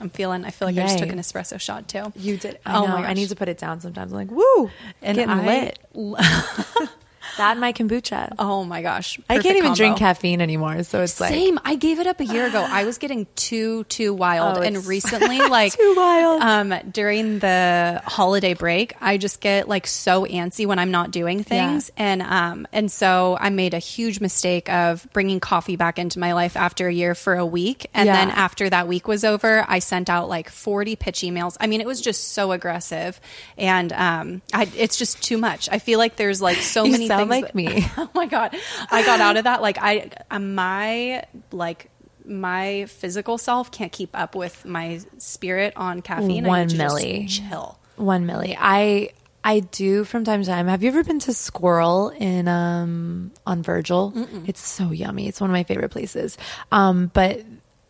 [0.00, 0.44] I'm feeling.
[0.44, 2.12] I feel like I just took an espresso shot too.
[2.16, 4.30] you did Oh i know my i need to put it down sometimes i'm like
[4.30, 4.70] woo
[5.02, 5.78] And getting I- lit
[7.38, 11.02] that and my kombucha Oh my gosh, I can't perfect even drink caffeine anymore, so
[11.02, 11.58] it's like Same.
[11.64, 12.64] I gave it up a year ago.
[12.68, 16.42] I was getting too too wild, Oh, and recently, like too wild.
[16.42, 21.42] Um, during the holiday break, I just get like so antsy when I'm not doing
[21.42, 26.18] things, and um, and so I made a huge mistake of bringing coffee back into
[26.18, 28.12] my life after a year for a week, and Yeah.
[28.26, 31.56] then after that week was over, I sent out like 40 pitch emails.
[31.60, 33.20] I mean, it was just so aggressive,
[33.56, 35.68] and um, I, it's just too much.
[35.70, 37.84] I feel like there's like so You many things like me.
[37.96, 38.56] oh my god
[38.90, 41.90] i got out of that like i uh, my like
[42.24, 47.28] my physical self can't keep up with my spirit on caffeine One milli.
[47.28, 48.54] chill One milli.
[48.58, 49.10] I
[49.42, 50.66] I do from time to time.
[50.66, 54.12] Have you ever been to Sqirl in um on Virgil?
[54.46, 55.26] It's so yummy.
[55.28, 56.36] It's one of my favorite places.
[56.70, 57.40] Um, but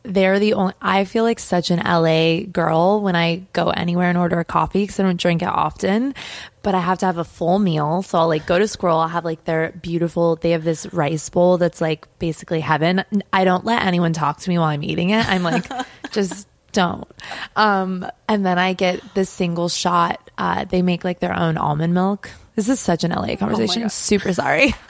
[0.03, 0.75] they're the only.
[0.81, 4.83] I feel like such an LA girl when I go anywhere and order a coffee
[4.83, 6.15] because I don't drink it often.
[6.63, 9.01] But I have to have a full meal, so I'll like go to Sqirl.
[9.01, 10.37] I'll have like their beautiful.
[10.37, 13.05] They have this rice bowl that's like basically heaven.
[13.33, 15.27] I don't let anyone talk to me while I'm eating it.
[15.29, 15.65] I'm like,
[16.13, 17.09] just don't.
[17.57, 20.31] Um, and then I get this single shot.
[20.37, 22.31] Uh, they make like their own almond milk.
[22.55, 23.83] This is such an LA conversation.
[23.83, 23.93] God.
[23.93, 24.75] Super sorry.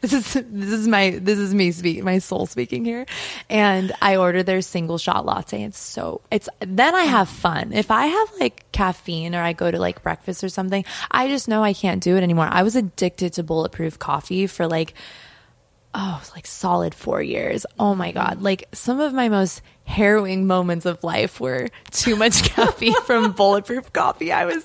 [0.02, 3.04] this is this is my this is me speak my soul speaking here.
[3.50, 5.62] And i order their single shot latte.
[5.62, 7.72] It's so it's then i have fun.
[7.74, 11.48] If i have like caffeine or i go to like breakfast or something i just
[11.48, 12.48] know i can't do it anymore.
[12.50, 14.94] I was addicted to bulletproof coffee for like
[15.94, 17.66] oh like solid four years.
[17.78, 18.42] Oh my god.
[18.42, 23.92] Like some of my most harrowing moments of life were too much caffeine from bulletproof
[23.92, 24.32] coffee.
[24.32, 24.64] I was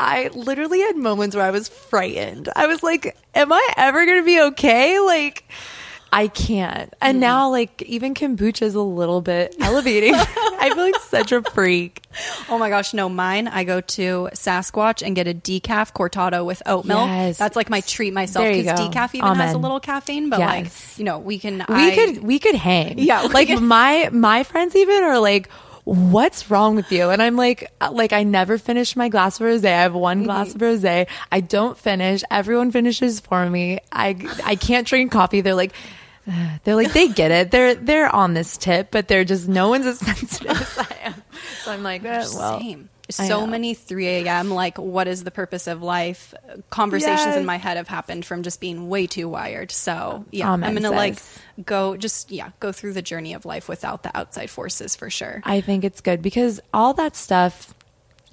[0.00, 4.22] i literally had moments where i was frightened i was like am i ever gonna
[4.22, 5.44] be okay like
[6.12, 6.92] I can't.
[7.00, 7.20] And mm-hmm.
[7.20, 10.14] now, like, even kombucha is a little bit elevating.
[10.16, 12.02] I feel like such a freak.
[12.48, 16.60] oh my gosh no mine i go to sasquatch and get a decaf cortado with
[16.66, 17.38] oat milk Yes.
[17.38, 20.48] that's like my treat myself because decaf even has a little caffeine but Yes.
[20.50, 22.98] like you know we can we I, could we could hang.
[22.98, 25.48] Yeah, like could- my my friends even are like,
[25.84, 29.66] "What's wrong with you?" And I'm like, like I never finish my glass of rosé.
[29.66, 30.24] I have one Mm-hmm.
[30.26, 31.06] glass of rosé.
[31.32, 32.22] I don't finish.
[32.30, 33.78] Everyone finishes for me.
[33.92, 35.40] I I can't drink coffee.
[35.40, 35.72] They're like.
[36.64, 37.50] They're like they get it.
[37.50, 41.14] They're they're on this tip, but they're just no one's as sensitive as I am.
[41.64, 42.88] So I'm like, eh, well, Same.
[43.10, 44.50] So many 3 a.m.
[44.50, 46.34] like what is the purpose of life?
[46.70, 47.36] Conversations Yes.
[47.36, 49.70] in my head have happened from just being way too wired.
[49.70, 51.18] So yeah, Amen, I'm gonna like
[51.64, 55.42] go just yeah go through the journey of life without the outside forces for sure.
[55.44, 57.74] I think it's good because all that stuff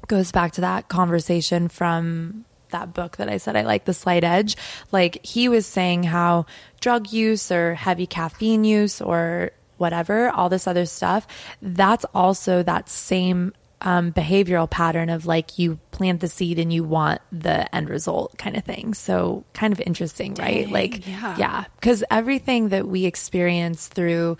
[0.08, 4.24] goes back to that conversation from that book that I said I like, The Slight
[4.24, 4.58] Edge.
[4.92, 6.46] Like he was saying how
[6.82, 11.28] drug use or heavy caffeine use or whatever, all this other stuff,
[11.62, 16.84] that's also that same um, behavioral pattern of like you plant the seed and you
[16.84, 18.94] want the end result kind of thing.
[18.94, 20.70] So kind of interesting, right?
[20.70, 21.38] Like, yeah.
[21.38, 24.38] yeah, because everything that we experience through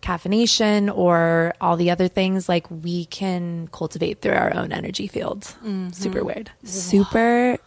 [0.00, 5.56] caffeination or all the other things like we can cultivate through our own energy fields.
[5.92, 6.50] Super weird.
[6.62, 7.58] Super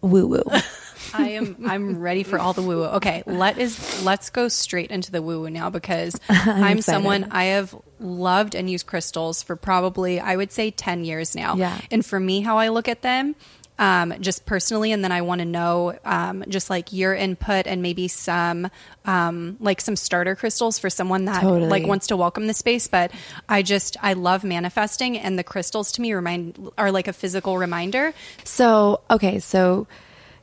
[0.00, 0.44] woo woo.
[1.14, 2.84] I am I'm ready for all the woo woo.
[2.84, 6.82] Okay, let is let's go straight into the woo woo now because I'm, excited.
[6.82, 11.56] someone I have loved and used crystals for probably I would say 10 years now.
[11.56, 11.78] Yeah.
[11.90, 13.34] And for me how I look at them
[13.78, 17.82] um, just personally, and then I want to know um, just like your input and
[17.82, 18.70] maybe some
[19.04, 21.68] um, like some starter crystals for someone that Totally.
[21.68, 22.86] like wants to welcome the space.
[22.86, 23.10] But
[23.48, 27.58] I just I love manifesting, and the crystals to me remind are like a physical
[27.58, 28.14] reminder.
[28.44, 29.88] So, okay, so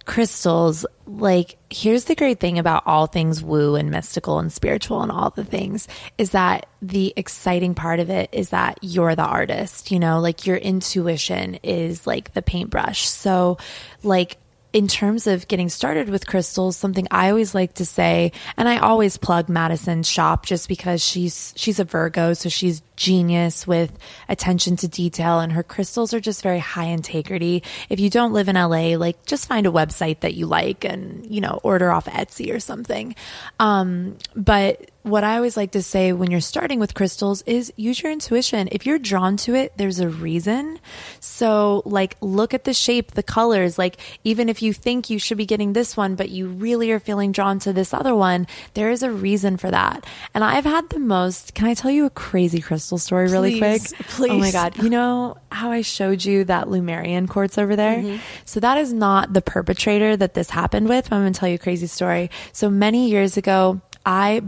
[0.10, 5.12] crystals, like, here's the great thing about all things woo and mystical and spiritual and
[5.12, 9.91] all the things is that the exciting part of it is that you're the artist,
[9.91, 13.08] you know, like your intuition is like the paintbrush.
[13.08, 13.60] So,
[14.02, 14.38] like,
[14.71, 18.77] in terms of getting started with crystals, something I always like to say, and I
[18.77, 24.75] always plug Madison's shop just because she's she's a Virgo, so she's genius with attention
[24.75, 27.63] to detail and her crystals are just very high integrity.
[27.88, 31.25] If you don't live in LA, like just find a website that you like and,
[31.25, 33.15] you know, order off Etsy or something.
[33.58, 38.01] Um, but what I always like to say when you're starting with crystals is use
[38.03, 38.67] your intuition.
[38.71, 40.79] If you're drawn to it, there's a reason.
[41.21, 43.77] So, like, look at the shape, the colors.
[43.77, 46.99] Like, even if you think you should be getting this one, but you really are
[46.99, 50.05] feeling drawn to this other one, there is a reason for that.
[50.33, 53.81] And I've had the most, can I tell you a crazy crystal story really quick?
[54.09, 54.31] please.
[54.31, 54.77] Oh my God.
[54.83, 57.97] You know how I showed you that Lemurian quartz over there?
[57.97, 58.17] Mm-hmm.
[58.43, 61.12] So that is not the perpetrator that this happened with.
[61.12, 62.29] I'm going to tell you a crazy story.
[62.51, 64.41] So many years ago, I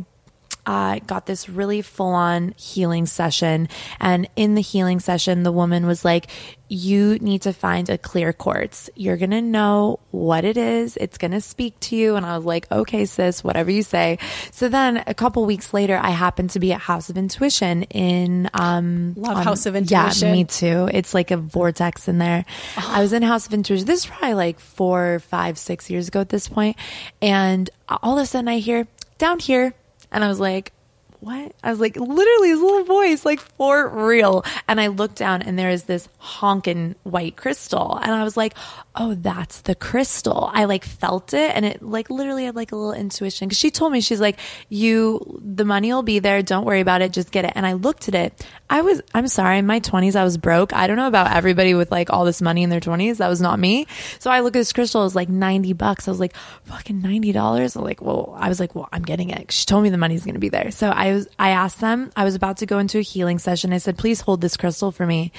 [0.71, 3.67] I got this really full on healing session.
[3.99, 6.27] And in the healing session, the woman was like,
[6.69, 8.89] You need to find a clear quartz.
[8.95, 10.95] You're going to know what it is.
[10.95, 12.15] It's going to speak to you.
[12.15, 14.17] And I was like, Okay, sis, whatever you say.
[14.51, 18.49] So then a couple weeks later, I happened to be at House of Intuition in,
[18.53, 20.29] um, Love um, House of Intuition.
[20.29, 20.89] Yeah, me too.
[20.93, 22.45] It's like a vortex in there.
[22.77, 23.85] I was in House of Intuition.
[23.85, 26.77] This is probably like four, five, six years ago at this point.
[27.21, 29.73] And all of a sudden I hear down here.
[30.11, 30.73] And I was like,
[31.21, 31.53] what?
[31.63, 34.43] I was like, literally his little voice, like for real.
[34.67, 37.95] And I looked down and there is this honking white crystal.
[37.95, 38.55] And I was like,
[38.95, 40.49] oh, that's the crystal.
[40.51, 43.49] I like felt it and it like literally had like a little intuition.
[43.49, 46.41] Cause she told me, she's like, you, the money will be there.
[46.41, 47.13] Don't worry about it.
[47.13, 47.53] Just get it.
[47.55, 48.45] And I looked at it.
[48.67, 50.73] I was, I'm sorry, in my 20s, I was broke.
[50.73, 53.17] I don't know about everybody with like all this money in their 20s.
[53.17, 53.85] That was not me.
[54.17, 56.07] So I look at this crystal, it was like 90 bucks.
[56.07, 57.75] I was like, fucking $90.
[57.75, 59.51] I'm like, well, I was like, well, I'm getting it.
[59.51, 60.71] She told me the money's going to be there.
[60.71, 63.73] So I was, I asked them, I was about to go into a healing session.
[63.73, 65.31] I said, please hold this crystal for me.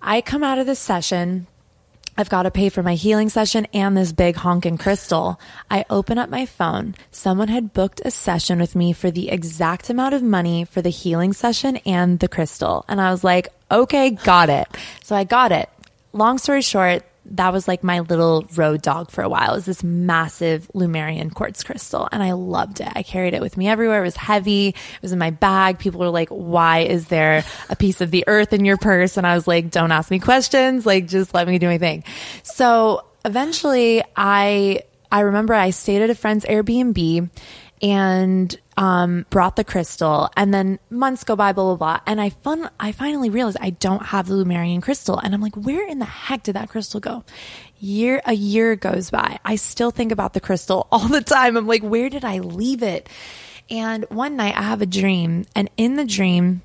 [0.00, 1.46] I come out of this session.
[2.16, 5.40] I've got to pay for my healing session and this big honkin' crystal.
[5.70, 6.94] I open up my phone.
[7.10, 10.90] Someone had booked a session with me for the exact amount of money for the
[10.90, 12.84] healing session and the crystal.
[12.86, 14.68] And I was like, okay, got it.
[15.02, 15.70] So I got it.
[16.12, 19.52] Long story short, that was like my little road dog for a while.
[19.52, 22.88] It was this massive Lemurian quartz crystal and I loved it.
[22.94, 24.00] I carried it with me everywhere.
[24.00, 24.68] It was heavy.
[24.68, 25.78] It was in my bag.
[25.78, 29.16] People were like, why is there a piece of the earth in your purse?
[29.16, 30.84] And I was like, don't ask me questions.
[30.84, 32.04] Like, just let me do my thing.
[32.42, 37.30] So eventually I, I remember I stayed at a friend's Airbnb
[37.80, 42.00] and um, brought the crystal and then months go by blah blah blah.
[42.06, 45.18] And i fun i finally realized i don't have the lemurian crystal.
[45.18, 47.24] And i'm like where in the heck did that crystal go?
[47.78, 49.38] Year a year goes by.
[49.44, 51.56] I still think about the crystal all the time.
[51.56, 53.08] I'm like where did i leave it?
[53.70, 55.44] And one night i have a dream.
[55.54, 56.62] And in the dream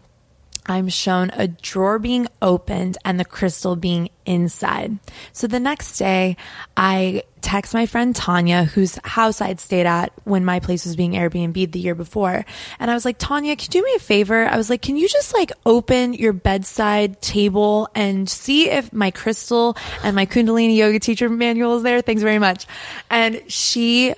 [0.68, 5.00] I'm shown a drawer being opened and the crystal being inside.
[5.32, 6.36] So the next day,
[6.76, 11.14] I text my friend Tanya, whose house I'd stayed at when my place was being
[11.14, 12.46] Airbnb the year before.
[12.80, 14.46] And I was like, Tanya, can you do me a favor?
[14.46, 19.12] I was like, can you just like open your bedside table and see if my
[19.12, 22.02] crystal and my Kundalini yoga teacher manual is there?
[22.02, 22.68] Thanks very much.
[23.10, 24.14] And she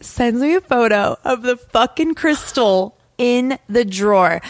[0.00, 4.42] sends me a photo of the fucking crystal in the drawer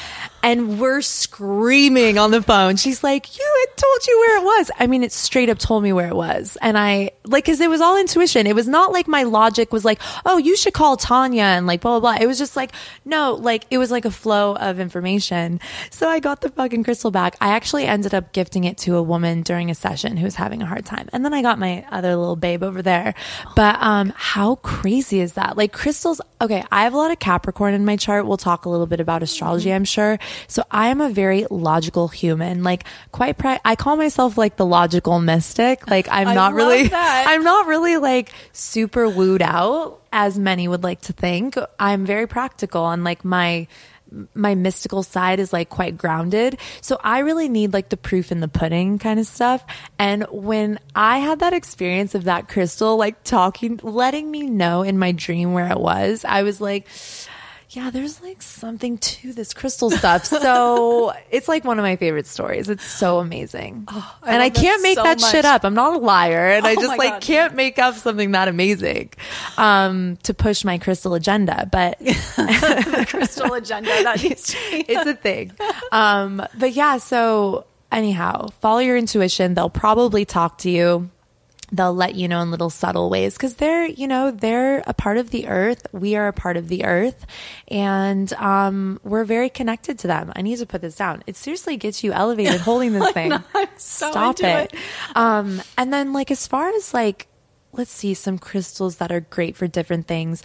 [0.46, 2.76] and we're screaming on the phone.
[2.76, 4.70] She's like, you had told you where it was.
[4.78, 6.56] I mean, it straight up told me where it was.
[6.62, 8.46] And I like, cause it was all intuition.
[8.46, 11.80] It was not like my logic was like, oh, you should call Tanya and like
[11.80, 12.22] blah, blah, blah.
[12.22, 12.70] It was just like,
[13.04, 15.58] no, like it was like a flow of information.
[15.90, 17.34] So I got the fucking crystal back.
[17.40, 20.62] I actually ended up gifting it to a woman during a session who was having
[20.62, 21.08] a hard time.
[21.12, 23.14] And then I got my other little babe over there.
[23.56, 25.56] But, um, how crazy is that?
[25.56, 26.20] Like crystals.
[26.40, 26.62] Okay.
[26.70, 28.26] I have a lot of Capricorn in my chart.
[28.26, 30.20] We'll talk a little bit about astrology, I'm sure.
[30.48, 32.62] So I am a very logical human.
[32.62, 35.88] Like quite pri- I call myself like the logical mystic.
[35.88, 37.24] Like I'm not really that.
[37.28, 41.56] I'm not really like super wooed out as many would like to think.
[41.78, 43.66] I'm very practical and like my
[44.34, 46.58] my mystical side is like quite grounded.
[46.80, 49.64] So I really need like the proof in the pudding kind of stuff.
[49.98, 54.98] And when I had that experience of that crystal like talking letting me know in
[54.98, 56.86] my dream where it was, I was like
[57.70, 60.24] yeah, there's like something to this crystal stuff.
[60.24, 62.68] So it's like one of my favorite stories.
[62.68, 63.88] It's so amazing.
[63.90, 65.30] and I love that can't make so that much.
[65.30, 65.64] shit up.
[65.64, 66.48] I'm not a liar.
[66.48, 67.22] And I Oh just like God.
[67.22, 69.10] can't make up something that amazing
[69.58, 71.68] um, to push my crystal agenda.
[71.70, 71.98] But
[73.08, 74.84] crystal agenda that needs to be.
[74.88, 75.52] it's a thing.
[75.92, 79.54] Um, but yeah, so anyhow, follow your intuition.
[79.54, 81.10] They'll probably talk to you.
[81.72, 85.18] They'll let you know in little subtle ways because they're, you know, they're a part
[85.18, 85.86] of the earth.
[85.92, 87.26] We are a part of the earth
[87.68, 90.32] and, um, we're very connected to them.
[90.36, 91.24] I need to put this down.
[91.26, 93.32] It seriously gets you elevated holding this thing.
[93.76, 94.74] So Stop into it.
[95.14, 97.26] Um, and then like, as far as like,
[97.72, 100.42] let's see some crystals that are great for different things.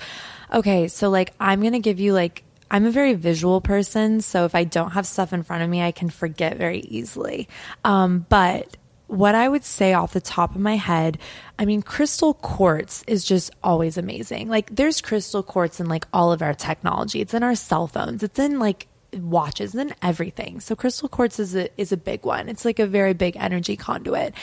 [0.51, 0.87] Okay.
[0.87, 4.21] So like, I'm going to give you like, I'm a very visual person.
[4.21, 7.49] So if I don't have stuff in front of me, I can forget very easily.
[7.83, 8.77] Um, but
[9.11, 11.17] what I would say off the top of my head,
[11.59, 14.47] I mean, crystal quartz is just always amazing.
[14.47, 17.19] Like, there's crystal quartz in like all of our technology.
[17.19, 18.23] It's in our cell phones.
[18.23, 20.59] It's in like watches and everything.
[20.59, 22.49] So crystal quartz is a is a big one.
[22.49, 24.33] It's like a very big energy conduit.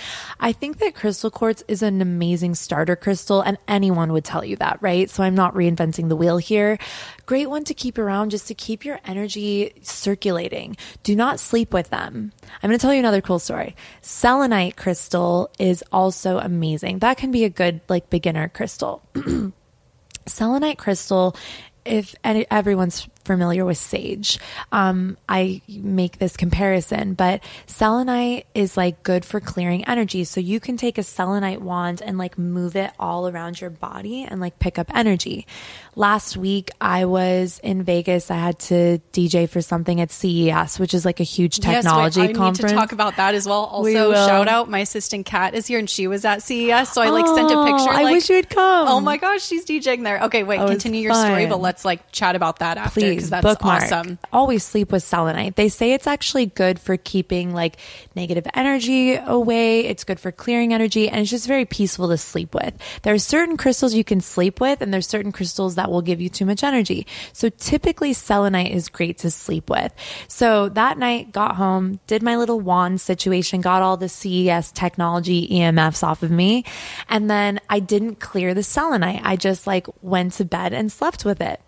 [0.41, 4.57] I think that crystal quartz is an amazing starter crystal and anyone would tell you
[4.57, 5.09] that, right?
[5.09, 6.79] So I'm not reinventing the wheel here.
[7.27, 10.77] Great one to keep around just to keep your energy circulating.
[11.03, 12.33] Do not sleep with them.
[12.62, 13.77] I'm going to tell you another cool story.
[14.03, 17.01] Selenite crystal is also amazing.
[17.01, 19.03] That can be a good like beginner crystal
[20.27, 21.35] selenite crystal
[21.89, 24.39] if any, everyone's familiar with sage
[24.72, 30.59] um, i make this comparison but selenite is like good for clearing energy so you
[30.59, 34.59] can take a selenite wand and like move it all around your body and like
[34.59, 35.47] pick up energy
[35.95, 40.95] last week i was in vegas i had to dj for something at ces which
[40.95, 43.47] is like a huge technology yes, wait, I conference need to talk about that as
[43.47, 43.64] well.
[43.64, 44.26] Also, will.
[44.26, 47.26] shout out my assistant Kat is here and she was at CES, so I like
[47.26, 47.91] sent a Oh, picture.
[47.91, 48.89] I like, wish you had come.
[48.89, 50.20] Oh my gosh, she's DJing there.
[50.24, 53.31] Okay, wait, Oh, continue your story, but let's like chat about that after please because
[53.31, 53.83] that's bookmark.
[53.85, 54.19] awesome.
[54.33, 55.57] Always sleep with selenite.
[55.57, 57.77] They say it's actually good for keeping like
[58.14, 59.87] negative energy away.
[59.87, 62.75] It's good for clearing energy and it's just very peaceful to sleep with.
[63.03, 66.21] There are certain crystals you can sleep with and there's certain crystals that will give
[66.21, 67.07] you too much energy.
[67.33, 69.93] So typically selenite is great to sleep with.
[70.29, 75.49] So that night got home, did my little wand situation, got all the CES technology
[75.49, 76.64] EMFs off of me.
[77.09, 79.21] And then I didn't clear the selenite.
[79.25, 81.61] I just like went to bed and slept with it.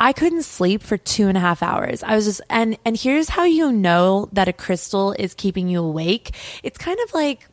[0.00, 2.02] I couldn't sleep for two and a half hours.
[2.02, 5.82] I was just, and, and here's how you know that a crystal is keeping you
[5.82, 6.34] awake.
[6.62, 7.48] It's kind of like,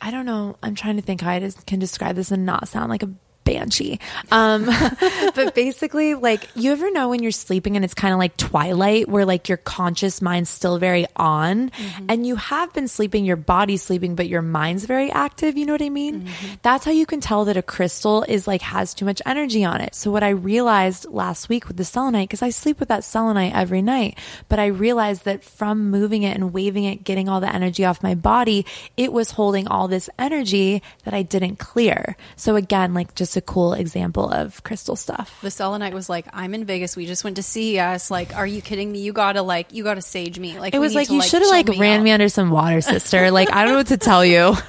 [0.00, 0.56] I don't know.
[0.62, 3.10] I'm trying to think how I can describe this and not sound like a
[3.48, 3.98] banshee.
[4.30, 4.66] Um,
[5.34, 9.08] but basically, like, you ever know when you're sleeping and it's kind of like twilight
[9.08, 11.70] where like your conscious mind's still very on
[12.08, 15.56] and you have been sleeping, your body's sleeping, but your mind's very active.
[15.56, 16.28] You know what I mean?
[16.62, 19.80] That's how you can tell that a crystal is like has too much energy on
[19.80, 19.94] it.
[19.94, 23.54] So what I realized last week with the selenite, because I sleep with that selenite
[23.54, 24.18] every night,
[24.48, 28.02] but I realized that from moving it and waving it, getting all the energy off
[28.02, 32.16] my body, it was holding all this energy that I didn't clear.
[32.36, 35.38] So again, like just a cool example of crystal stuff.
[35.40, 36.94] The selenite was like, "I'm in Vegas.
[36.96, 38.10] We just went to CES.
[38.10, 38.98] Like, are you kidding me?
[39.00, 40.60] You gotta like, you gotta sage me.
[40.60, 42.50] Like, It was like to, you should have chill like ran out." me under some
[42.50, 43.30] water, sister.
[43.30, 44.54] like I don't know what to tell you.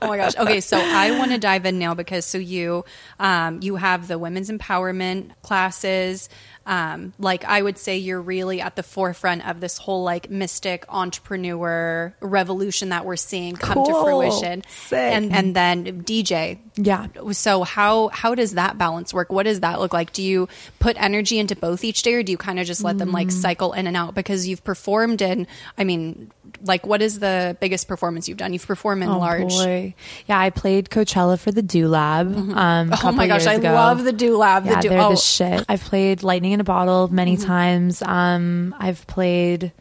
[0.00, 0.36] Oh my gosh.
[0.36, 2.84] Okay, so I want to dive in now because so you
[3.18, 6.28] um, you have the women's empowerment classes.
[6.68, 10.84] Um, like I would say you're really at the forefront of this whole like mystic
[11.28, 14.62] entrepreneur revolution that we're seeing come to fruition.
[14.68, 14.98] Sick.
[14.98, 16.58] And and then DJ.
[16.76, 17.06] Yeah.
[17.32, 19.30] So how how does that balance work?
[19.32, 20.12] What does that look like?
[20.12, 20.48] Do you
[20.78, 23.14] put energy into both each day or do you kind of just let them Mm.
[23.14, 25.46] like cycle in and out because you've performed in
[25.78, 26.30] I mean
[26.64, 28.52] like what is the biggest performance you've done?
[28.52, 29.94] You've performed in large Oh, boy.
[30.26, 32.34] Yeah, I played Coachella for the Do Lab.
[32.36, 33.72] Um, a Oh my gosh, I ago.
[33.72, 34.64] love the Do Lab.
[34.64, 35.04] The Yeah, Do- they're oh.
[35.04, 35.14] Mm-hmm.
[35.14, 35.64] the shit.
[35.68, 38.02] I've played Lightning in a Bottle many times.
[38.02, 39.72] Um, I've played.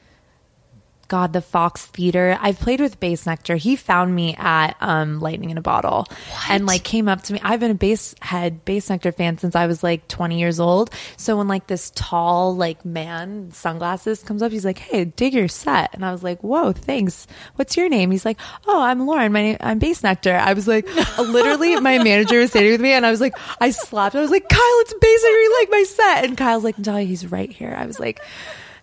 [1.08, 2.38] God, the Fox Theater.
[2.42, 3.58] I've played with Bassnectar.
[3.58, 6.06] He found me at um, Lightning in a Bottle
[6.50, 7.40] and like came up to me.
[7.44, 10.90] I've been a bass head, Bassnectar fan since I was like 20 years old.
[11.16, 15.48] So when like this tall like man, sunglasses comes up, he's like, "Hey, dig your
[15.48, 17.28] set," and I was like, "Whoa, thanks.
[17.56, 19.32] What's your name?" He's like, "Oh, I'm Lorin.
[19.32, 20.88] My name, I'm Bassnectar." I was like,
[21.18, 24.16] literally, my manager was sitting with me, and I was like, I slapped.
[24.16, 25.44] I was like, "Kyle, it's Bassnectar.
[25.44, 28.20] You like my set?" And Kyle's like, "Natalia, he's right here." I was like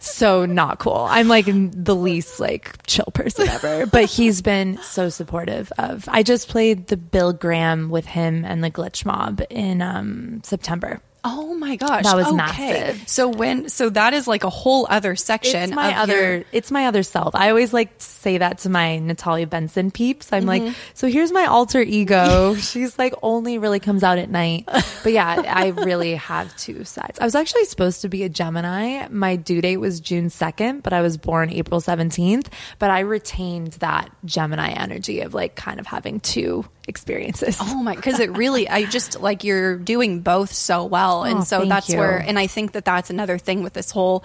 [0.05, 1.07] so not cool.
[1.09, 3.87] I'm like the least like chill person ever.
[3.87, 6.09] But he's been so supportive of.
[6.09, 11.01] I just played the Bill Graham with him and the Glitch Mob in um, September.
[11.27, 12.37] Oh my gosh, That was okay.
[12.37, 13.09] massive.
[13.09, 15.63] So when so that is like a whole other section.
[15.63, 16.35] It's my other.
[16.37, 17.35] your- it's my other self.
[17.35, 20.33] I always like to say that to my Natalia Benson peeps.
[20.33, 20.67] I'm Mm-hmm.
[20.67, 22.55] like, so here's my alter ego.
[22.59, 24.65] She's like only really comes out at night.
[25.03, 27.19] But yeah, I really have two sides.
[27.19, 29.09] I was actually supposed to be a Gemini.
[29.09, 32.49] My due date was June 2nd, but I was born April 17th.
[32.79, 37.57] But I retained that Gemini energy of like kind of having two experiences.
[37.61, 41.25] Oh my, because it really, I just like you're doing both so well.
[41.25, 41.99] and Oh, so that's you.
[41.99, 44.23] where, and I think that that's another thing with this whole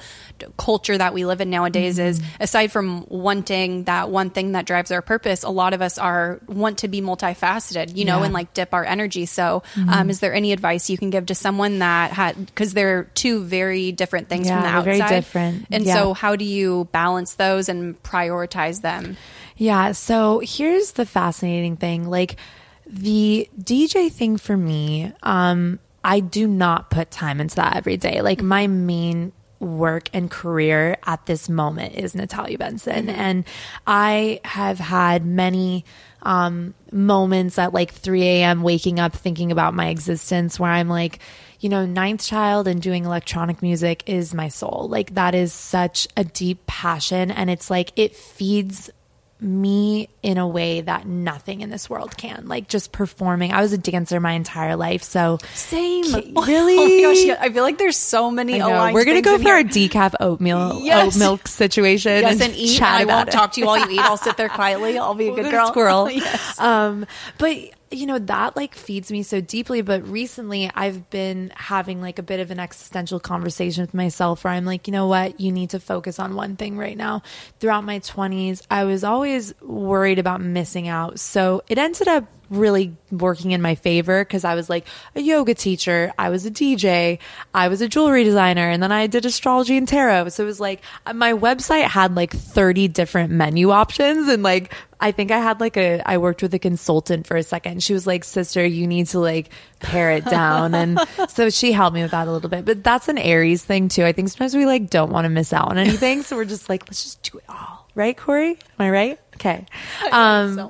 [0.57, 2.43] culture that we live in nowadays is Mm-hmm.
[2.43, 6.39] aside from wanting that one thing that drives our purpose, a lot of us are
[6.47, 8.25] want to be multifaceted, you know, Yeah.
[8.25, 9.25] and like dip our energy.
[9.25, 13.03] So, um, is there any advice you can give to someone that had, because they're
[13.15, 14.97] two very different things Yeah, from the outside?
[15.07, 15.65] very different.
[15.71, 15.93] And Yeah.
[15.95, 19.15] so, how do you balance those and prioritize them?
[19.59, 19.91] Yeah.
[19.91, 22.09] So here's the fascinating thing.
[22.09, 22.37] Like
[22.87, 28.21] the DJ thing for me, um, I do not put time into that every day.
[28.21, 33.09] Like my main work and career at this moment is Natalia Benson.
[33.09, 33.43] And
[33.85, 35.83] I have had many
[36.21, 38.63] um, moments at like 3 a.m.
[38.63, 41.19] waking up thinking about my existence where I'm like,
[41.59, 44.87] you know, ninth child and doing electronic music is my soul.
[44.89, 47.29] Like that is such a deep passion.
[47.29, 48.89] And it's like, it feeds
[49.41, 52.47] me in a way that nothing in this world can.
[52.47, 53.53] Like just performing.
[53.53, 56.03] I was a dancer my entire life, so Same.
[56.03, 56.75] K- Oh really?
[56.77, 60.79] my gosh, I feel like there's so many We're gonna go for our decaf oatmeal
[60.83, 61.15] Yes.
[61.15, 62.21] oat milk situation.
[62.21, 62.77] Yes, and eat.
[62.77, 63.31] chat and I won't it.
[63.31, 63.99] talk to you while you eat.
[63.99, 64.97] I'll sit there quietly.
[64.97, 65.67] I'll be a good Good girl.
[65.67, 66.11] squirrel.
[66.11, 66.59] yes.
[66.59, 67.05] Um,
[67.37, 67.57] but
[67.91, 69.81] you know that like feeds me so deeply.
[69.81, 74.53] But recently, I've been having like a bit of an existential conversation with myself, where
[74.53, 77.21] I'm like, you know what, you need to focus on one thing right now.
[77.59, 82.95] Throughout my 20s, I was always worried about missing out, so it ended up really
[83.11, 87.19] working in my favor because I was like a yoga teacher, I was a DJ,
[87.53, 90.29] I was a jewelry designer, and then I did astrology and tarot.
[90.29, 94.73] So it was like uh, my website had like 30 different menu options and like
[95.01, 97.83] I think I had like a I worked with a consultant for a second.
[97.83, 101.95] She was like, "Sister, you need to like pare it down." And so she helped
[101.95, 102.65] me with that a little bit.
[102.65, 104.03] But that's an Aries thing too.
[104.03, 106.67] I think sometimes we like don't want to miss out on anything, so we're just
[106.67, 107.87] like, let's just do it all.
[107.95, 108.51] Right, Corey?
[108.51, 109.19] Am I right?
[109.35, 109.65] Okay.
[110.11, 110.69] Um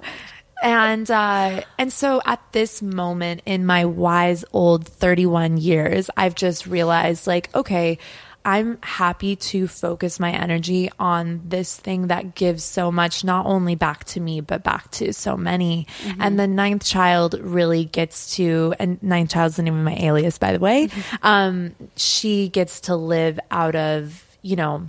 [0.62, 6.68] and uh, and so at this moment in my wise old 31 years, I've just
[6.68, 7.98] realized like, okay,
[8.46, 13.76] I'm happy to focus my energy on this thing that gives so much, not only
[13.76, 15.88] back to me, but back to so many.
[16.20, 20.38] And the ninth child really gets to, and ninth child's the name of my alias,
[20.38, 20.90] by the way.
[21.22, 24.88] Um, she gets to live out of, you know,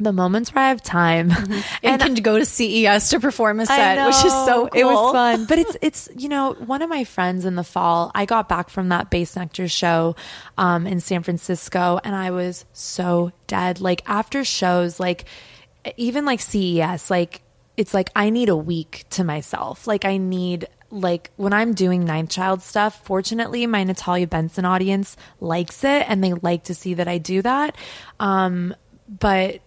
[0.00, 1.30] the moments where I have time.
[1.82, 4.80] and can go to CES to perform a set, I which is so cool.
[4.80, 8.10] It was fun, but it's it's you know one of my friends in the fall.
[8.14, 10.16] I got back from that Bassnectar show
[10.58, 13.80] um, in San Francisco, and I was so dead.
[13.80, 15.26] Like after shows, like
[15.96, 17.42] even like CES, like
[17.76, 19.86] it's like I need a week to myself.
[19.86, 25.16] Like I need like when I'm doing ninth child stuff, fortunately my Natalia Benson audience
[25.40, 27.76] likes it and they like to see that I do that.
[28.18, 28.74] Um,
[29.08, 29.60] but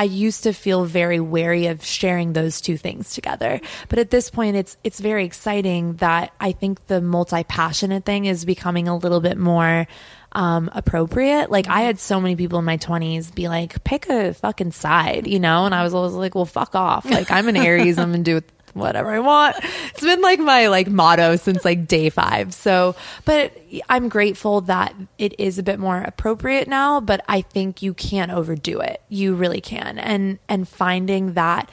[0.00, 3.60] I used to feel very wary of sharing those two things together.
[3.90, 8.46] But at this point it's it's very exciting that I think the multi-passionate thing is
[8.46, 9.86] becoming a little bit more
[10.32, 11.50] um appropriate.
[11.50, 15.26] Like I had so many people in my 20s be like pick a fucking side,
[15.26, 15.66] you know?
[15.66, 17.04] And I was always like, well fuck off.
[17.04, 19.56] Like I'm an Aries, I'm going to do whatever I want.
[19.90, 22.54] It's been like my like motto since like day 5.
[22.54, 23.56] So, but
[23.88, 28.30] I'm grateful that it is a bit more appropriate now, but I think you can't
[28.30, 29.02] overdo it.
[29.08, 29.98] You really can.
[29.98, 31.70] And and finding that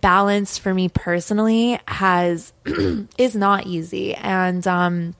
[0.00, 2.52] balance for me personally has
[3.18, 5.14] is not easy and um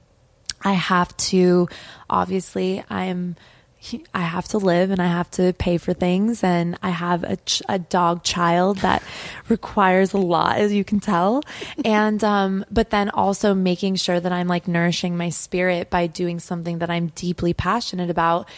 [0.63, 1.69] I have to
[2.09, 3.37] obviously I'm
[4.15, 6.45] I have to live and I have to pay for things.
[6.45, 9.03] And I have a, ch- a dog child that
[9.49, 11.43] requires a lot as you can tell.
[11.85, 16.41] And um but then also making sure that I'm like nourishing my spirit by doing
[16.41, 18.49] something that I'm deeply passionate about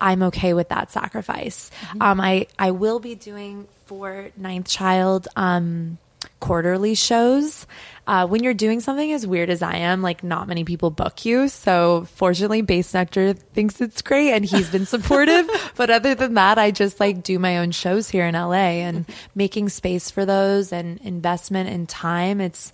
[0.00, 1.70] I'm okay with that sacrifice.
[2.00, 5.98] Um I I will be doing for ninth child um
[6.40, 7.66] quarterly shows.
[8.06, 11.24] Uh, when you're doing something as weird as I am, like not many people book
[11.24, 11.48] you.
[11.48, 15.48] So fortunately, Bassnectar thinks it's great and he's been supportive.
[15.76, 19.06] but other than that, I just like do my own shows here in LA and
[19.34, 22.40] making space for those and investment in time.
[22.40, 22.72] It's,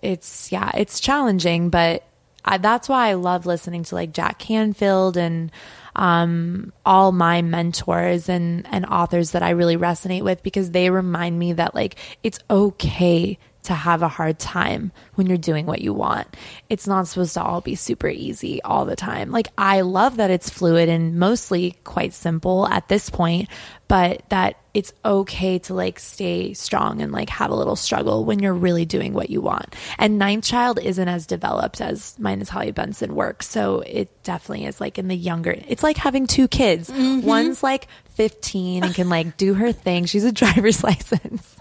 [0.00, 2.04] it's, yeah, it's challenging, but
[2.44, 5.50] I, that's why I love listening to like Jack Canfield and
[5.96, 11.38] um, all my mentors and and authors that I really resonate with because they remind
[11.38, 13.38] me that like it's okay
[13.68, 16.26] to have a hard time when you're doing what you want.
[16.70, 19.30] It's not supposed to all be super easy all the time.
[19.30, 23.50] Like, I love that it's fluid and mostly quite simple at this point,
[23.86, 28.38] but that it's okay to like stay strong and like have a little struggle when
[28.38, 29.76] you're really doing what you want.
[29.98, 33.42] And Ninth Child isn't as developed as mine is Holly Benson work.
[33.42, 36.88] So it definitely is like in the younger, it's like having two kids.
[36.88, 37.26] Mm-hmm.
[37.26, 40.06] One's like 15 and can like do her thing.
[40.06, 41.57] She's a driver's license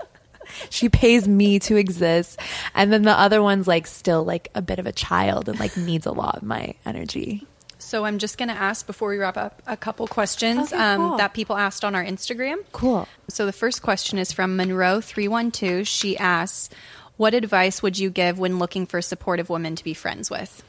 [0.69, 2.39] she pays me to exist.
[2.73, 5.77] And then the other one's like still like a bit of a child and like
[5.77, 7.45] needs a lot of my energy.
[7.79, 10.99] So I'm just going to ask before we wrap up a couple questions okay, um,
[10.99, 11.17] cool.
[11.17, 12.57] that people asked on our Instagram.
[12.71, 13.07] Cool.
[13.29, 15.87] So the first question is from Monroe312.
[15.87, 16.69] She asks,
[17.17, 20.63] What advice would you give when looking for supportive women to be friends with?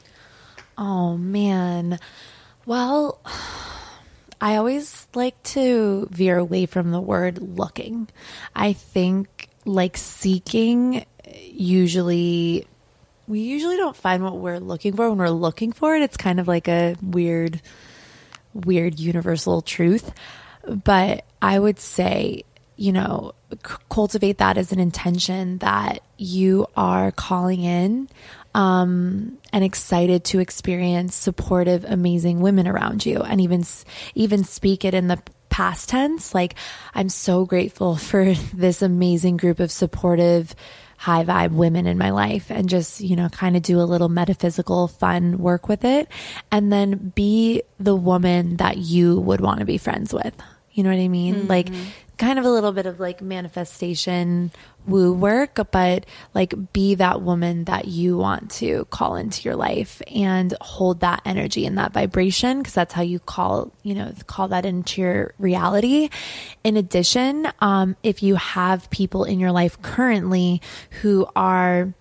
[0.77, 1.99] Oh, man.
[2.65, 3.19] Well,
[4.41, 8.07] I always like to veer away from the word looking.
[8.55, 11.05] I think like seeking
[11.51, 12.67] usually
[13.27, 16.01] we usually don't find what we're looking for when we're looking for it.
[16.01, 17.61] It's kind of like a weird
[18.53, 20.11] weird universal truth.
[20.67, 22.43] But I would say,
[22.75, 28.09] you know, c- cultivate that as an intention that you are calling in
[28.55, 33.63] um, and excited to experience supportive, amazing women around you, and even
[34.15, 35.21] even speak it in the
[35.59, 36.33] past tense.
[36.33, 36.55] Like,
[36.93, 40.55] I'm so grateful for this amazing group of supportive,
[40.95, 44.07] high vibe women in my life and just, you know, kind of do a little
[44.07, 46.07] metaphysical fun work with it.
[46.49, 50.33] And then be the woman that you would want to be friends with.
[50.71, 51.35] You know what I mean?
[51.35, 51.47] Mm-hmm.
[51.47, 51.67] Like,
[52.17, 54.51] kind of a little bit of like manifestation
[54.87, 60.01] woo work, but like be that woman that you want to call into your life
[60.07, 64.47] and hold that energy and that vibration because that's how you call, you know, call
[64.47, 66.09] that into your reality.
[66.63, 70.61] In addition, um, if you have people in your life currently
[71.01, 71.93] who are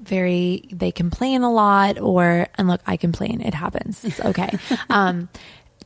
[0.00, 4.50] very they complain a lot or and look i complain it happens it's okay
[4.90, 5.28] um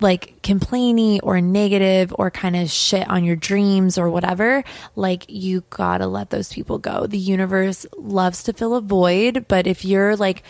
[0.01, 5.65] like complainy or negative or kind of shit on your dreams or whatever, like you
[5.71, 7.07] gotta let those people go.
[7.07, 10.43] The universe loves to fill a void, but if you're like,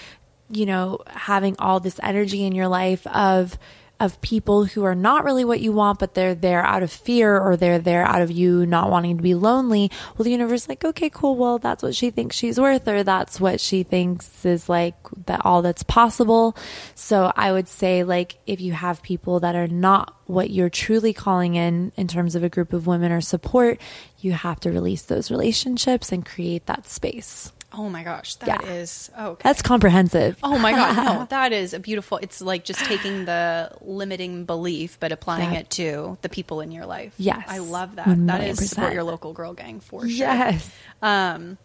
[0.50, 3.58] you know, having all this energy in your life of,
[3.98, 7.38] of people who are not really what you want, but they're there out of fear
[7.38, 9.90] or they're there out of you not wanting to be lonely.
[10.16, 11.36] Well, the universe is like, okay, cool.
[11.36, 15.44] Well, that's what she thinks she's worth, or that's what she thinks is like that
[15.44, 16.56] all that's possible.
[16.94, 21.12] So I would say, like, if you have people that are not what you're truly
[21.12, 23.80] calling in, in terms of a group of women or support,
[24.18, 27.52] you have to release those relationships and create that space.
[27.76, 28.72] Oh my gosh, that yeah.
[28.72, 29.42] is oh okay.
[29.44, 30.38] that's comprehensive.
[30.42, 32.18] Oh my god, no, that is a beautiful.
[32.18, 35.60] It's like just taking the limiting belief but applying yeah.
[35.60, 37.12] it to the people in your life.
[37.18, 38.06] Yes, I love that.
[38.06, 38.26] 100%.
[38.26, 40.08] That is support your local girl gang for sure.
[40.08, 40.70] Yes.
[41.02, 41.58] Um.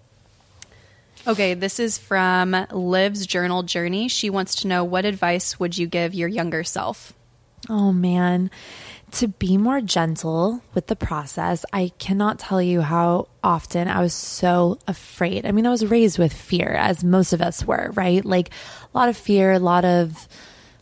[1.28, 4.08] Okay, this is from Liv's journal journey.
[4.08, 7.14] She wants to know what advice would you give your younger self?
[7.70, 8.50] Oh man
[9.14, 11.66] to be more gentle with the process.
[11.74, 15.46] I cannot tell you how often I was so afraid.
[15.46, 18.24] I mean, I was raised with fear, as most of us were, right?
[18.24, 18.50] Like
[18.94, 20.28] a lot of fear, a lot of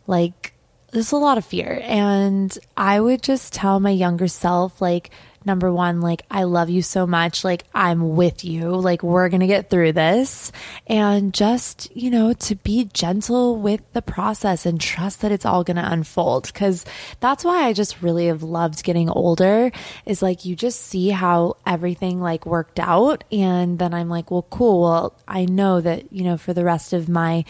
[0.07, 0.53] like,
[0.91, 1.79] there's a lot of fear.
[1.83, 5.11] And I would just tell my younger self, like,
[5.49, 7.43] number one, like, I love you so much.
[7.43, 8.69] Like, I'm with you.
[8.69, 10.51] Like, we're going to get through this.
[10.85, 15.63] And just, you know, to be gentle with the process and trust that it's all
[15.63, 16.53] going to unfold.
[16.53, 16.85] Cause
[17.19, 19.71] that's why I just really have loved getting older
[20.05, 23.23] is like, you just see how everything like worked out.
[23.31, 24.81] And then I'm like, well, cool.
[24.83, 27.43] Well, I know that, you know, for the rest of my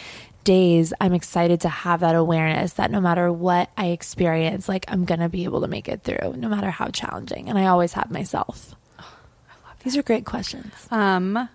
[0.43, 5.05] days, I'm excited to have that awareness that no matter what I experience, like I'm
[5.05, 7.49] going to be able to make it through, no matter how challenging.
[7.49, 8.75] And I always have myself.
[8.99, 9.05] Oh,
[9.83, 10.73] these are great questions.
[10.91, 11.49] Um,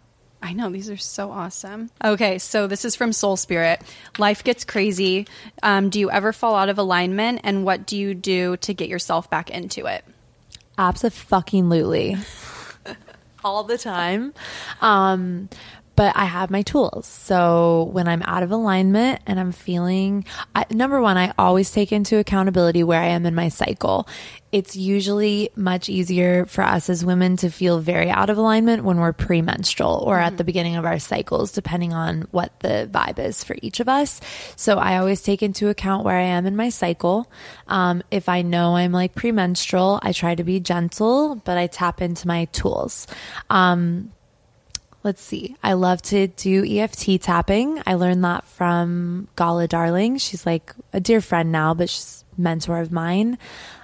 [0.44, 1.90] I know these are so awesome.
[2.04, 3.80] Okay, so this is from Soul Spirit.
[4.18, 5.26] Life gets crazy.
[5.62, 8.90] Um, do you ever fall out of alignment, and what do you do to get
[8.90, 10.04] yourself back into it?
[10.76, 12.18] Absolutely.
[13.44, 14.34] All the time.
[14.82, 15.48] Um,
[15.96, 17.06] but I have my tools.
[17.06, 20.24] So when I'm out of alignment and I'm feeling,
[20.54, 24.08] I, number one, I always take into accountability where I am in my cycle.
[24.50, 28.98] It's usually much easier for us as women to feel very out of alignment when
[28.98, 30.26] we're premenstrual or mm-hmm.
[30.26, 33.88] at the beginning of our cycles, depending on what the vibe is for each of
[33.88, 34.20] us.
[34.54, 37.30] So I always take into account where I am in my cycle.
[37.66, 42.00] Um, if I know I'm like premenstrual, I try to be gentle, but I tap
[42.00, 43.08] into my tools.
[43.50, 44.12] Um,
[45.04, 45.54] let's see.
[45.62, 47.80] I love to do EFT tapping.
[47.86, 50.16] I learned that from Gala Darling.
[50.16, 53.38] She's like a dear friend now, but she's mentor of mine.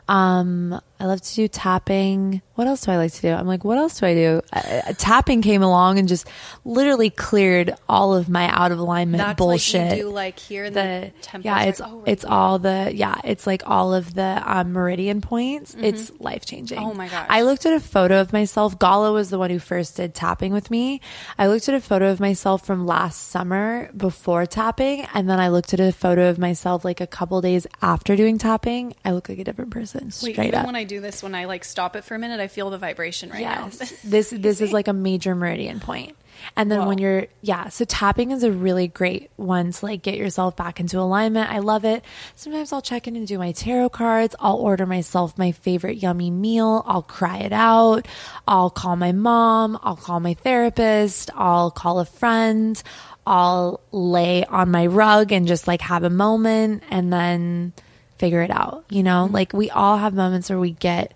[0.09, 2.43] Um, I love to do tapping.
[2.57, 3.33] What else do I like to do?
[3.33, 4.43] I'm like, what else do I do?
[4.53, 6.29] Uh, tapping came along and just
[6.63, 9.81] literally cleared all of my out of alignment That's bullshit.
[9.81, 13.47] Like you do like here the, the yeah, it's oh, it's all the yeah, it's
[13.47, 15.75] like all of the um, meridian points.
[15.79, 16.79] It's life changing.
[16.79, 17.27] Oh my gosh.
[17.31, 18.79] I looked at a photo of myself.
[18.79, 21.01] Gala was the one who first did tapping with me.
[21.39, 25.49] I looked at a photo of myself from last summer before tapping, and then I
[25.49, 28.95] looked at a photo of myself like a couple days after doing tapping.
[29.03, 30.11] I look like a different person.
[30.23, 30.67] Wait, Straight up.
[30.91, 33.41] Do this, when I like stop it for a minute, I feel the vibration right
[33.41, 33.81] yes.
[33.81, 33.87] now.
[34.05, 36.17] this this is like a major meridian point.
[36.57, 36.89] And then Whoa.
[36.89, 40.81] when you're yeah, so tapping is a really great one to like get yourself back
[40.81, 41.51] into alignment.
[41.51, 42.05] I love it.
[42.35, 44.35] Sometimes I'll check in and do my tarot cards.
[44.41, 46.83] I'll order myself my favorite yummy meal.
[46.87, 48.09] I'll cry it out.
[48.49, 49.79] I'll call my mom.
[49.83, 51.31] I'll call my therapist.
[51.35, 52.83] I'll call a friend.
[53.27, 57.75] I'll lay on my rug and just like have a moment and then
[58.21, 58.85] figure it out.
[58.91, 59.35] You know, mm-hmm.
[59.35, 61.15] like we all have moments where we get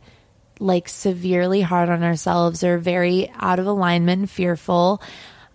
[0.59, 5.03] like severely hard on ourselves or very out of alignment and fearful.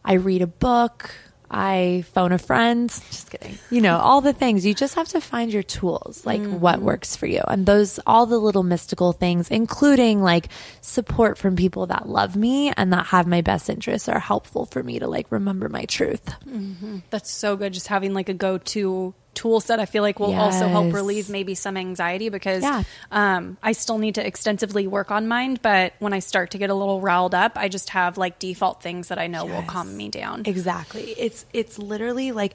[0.05, 1.11] I read a book.
[1.51, 2.89] I phone a friend.
[2.89, 3.57] Just kidding.
[3.71, 4.67] You know, all the things.
[4.67, 6.59] You just have to find your tools, like mm-hmm.
[6.59, 7.41] what works for you.
[7.47, 10.49] And those, all the little mystical things, including like
[10.81, 14.83] support from people that love me and that have my best interests, are helpful for
[14.83, 16.23] me to like remember my truth.
[16.47, 16.99] Mm-hmm.
[17.09, 17.73] That's so good.
[17.73, 21.55] Just having like a go-to tool set, I feel like will also help relieve maybe
[21.55, 22.83] some anxiety because Yeah.
[23.09, 25.57] um, I still need to extensively work on mine.
[25.61, 28.81] But when I start to get a little riled up, I just have like default
[28.83, 30.43] things that I know will calm me down.
[30.45, 31.03] Exactly.
[31.17, 32.53] It's it's literally like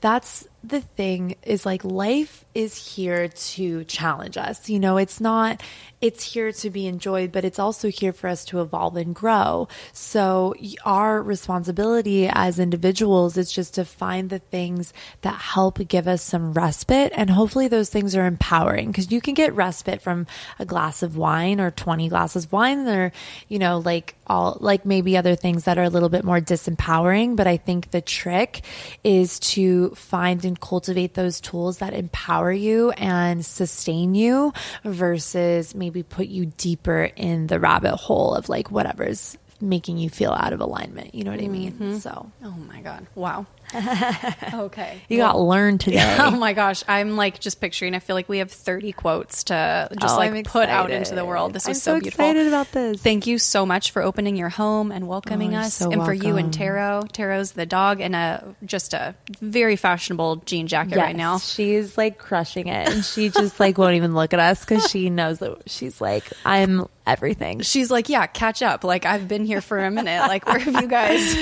[0.00, 4.68] that's the thing is like life is here to challenge us.
[4.68, 5.62] You know, it's not
[6.00, 9.68] it's here to be enjoyed, but it's also here for us to evolve and grow.
[9.92, 10.54] So
[10.84, 16.52] our responsibility as individuals is just to find the things that help give us some
[16.52, 20.26] respite and hopefully those things are empowering because you can get respite from
[20.58, 23.12] a glass of wine or 20 glasses of wine or
[23.48, 27.36] you know like all like maybe other things that are a little bit more disempowering
[27.36, 28.62] but i think the trick
[29.04, 34.52] is to find and cultivate those tools that empower you and sustain you
[34.84, 40.32] versus maybe put you deeper in the rabbit hole of like whatever's making you feel
[40.32, 41.96] out of alignment you know what i mean mm-hmm.
[41.98, 43.06] so Oh my god!
[43.14, 43.46] Wow.
[44.54, 45.00] okay.
[45.08, 47.94] you got learned today Oh my gosh, I'm like just picturing.
[47.94, 51.24] I feel like we have 30 quotes to just Oh, like put out into the
[51.24, 51.52] world.
[51.52, 52.24] This I'm so, so beautiful.
[52.24, 53.00] excited about this.
[53.02, 56.12] Thank you so much for opening your home and welcoming Oh, us, so and for
[56.12, 57.02] you and Taro.
[57.12, 61.38] Taro's the dog and a just a very fashionable jean jacket right now.
[61.38, 62.88] She's like crushing it.
[62.88, 66.24] And she just like won't even look at us because she knows that she's like,
[66.44, 67.60] I'm everything.
[67.60, 68.84] She's like, yeah, catch up.
[68.84, 70.20] Like I've been here for a minute.
[70.20, 71.34] Like where have you guys?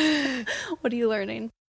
[0.80, 1.50] what are you learning?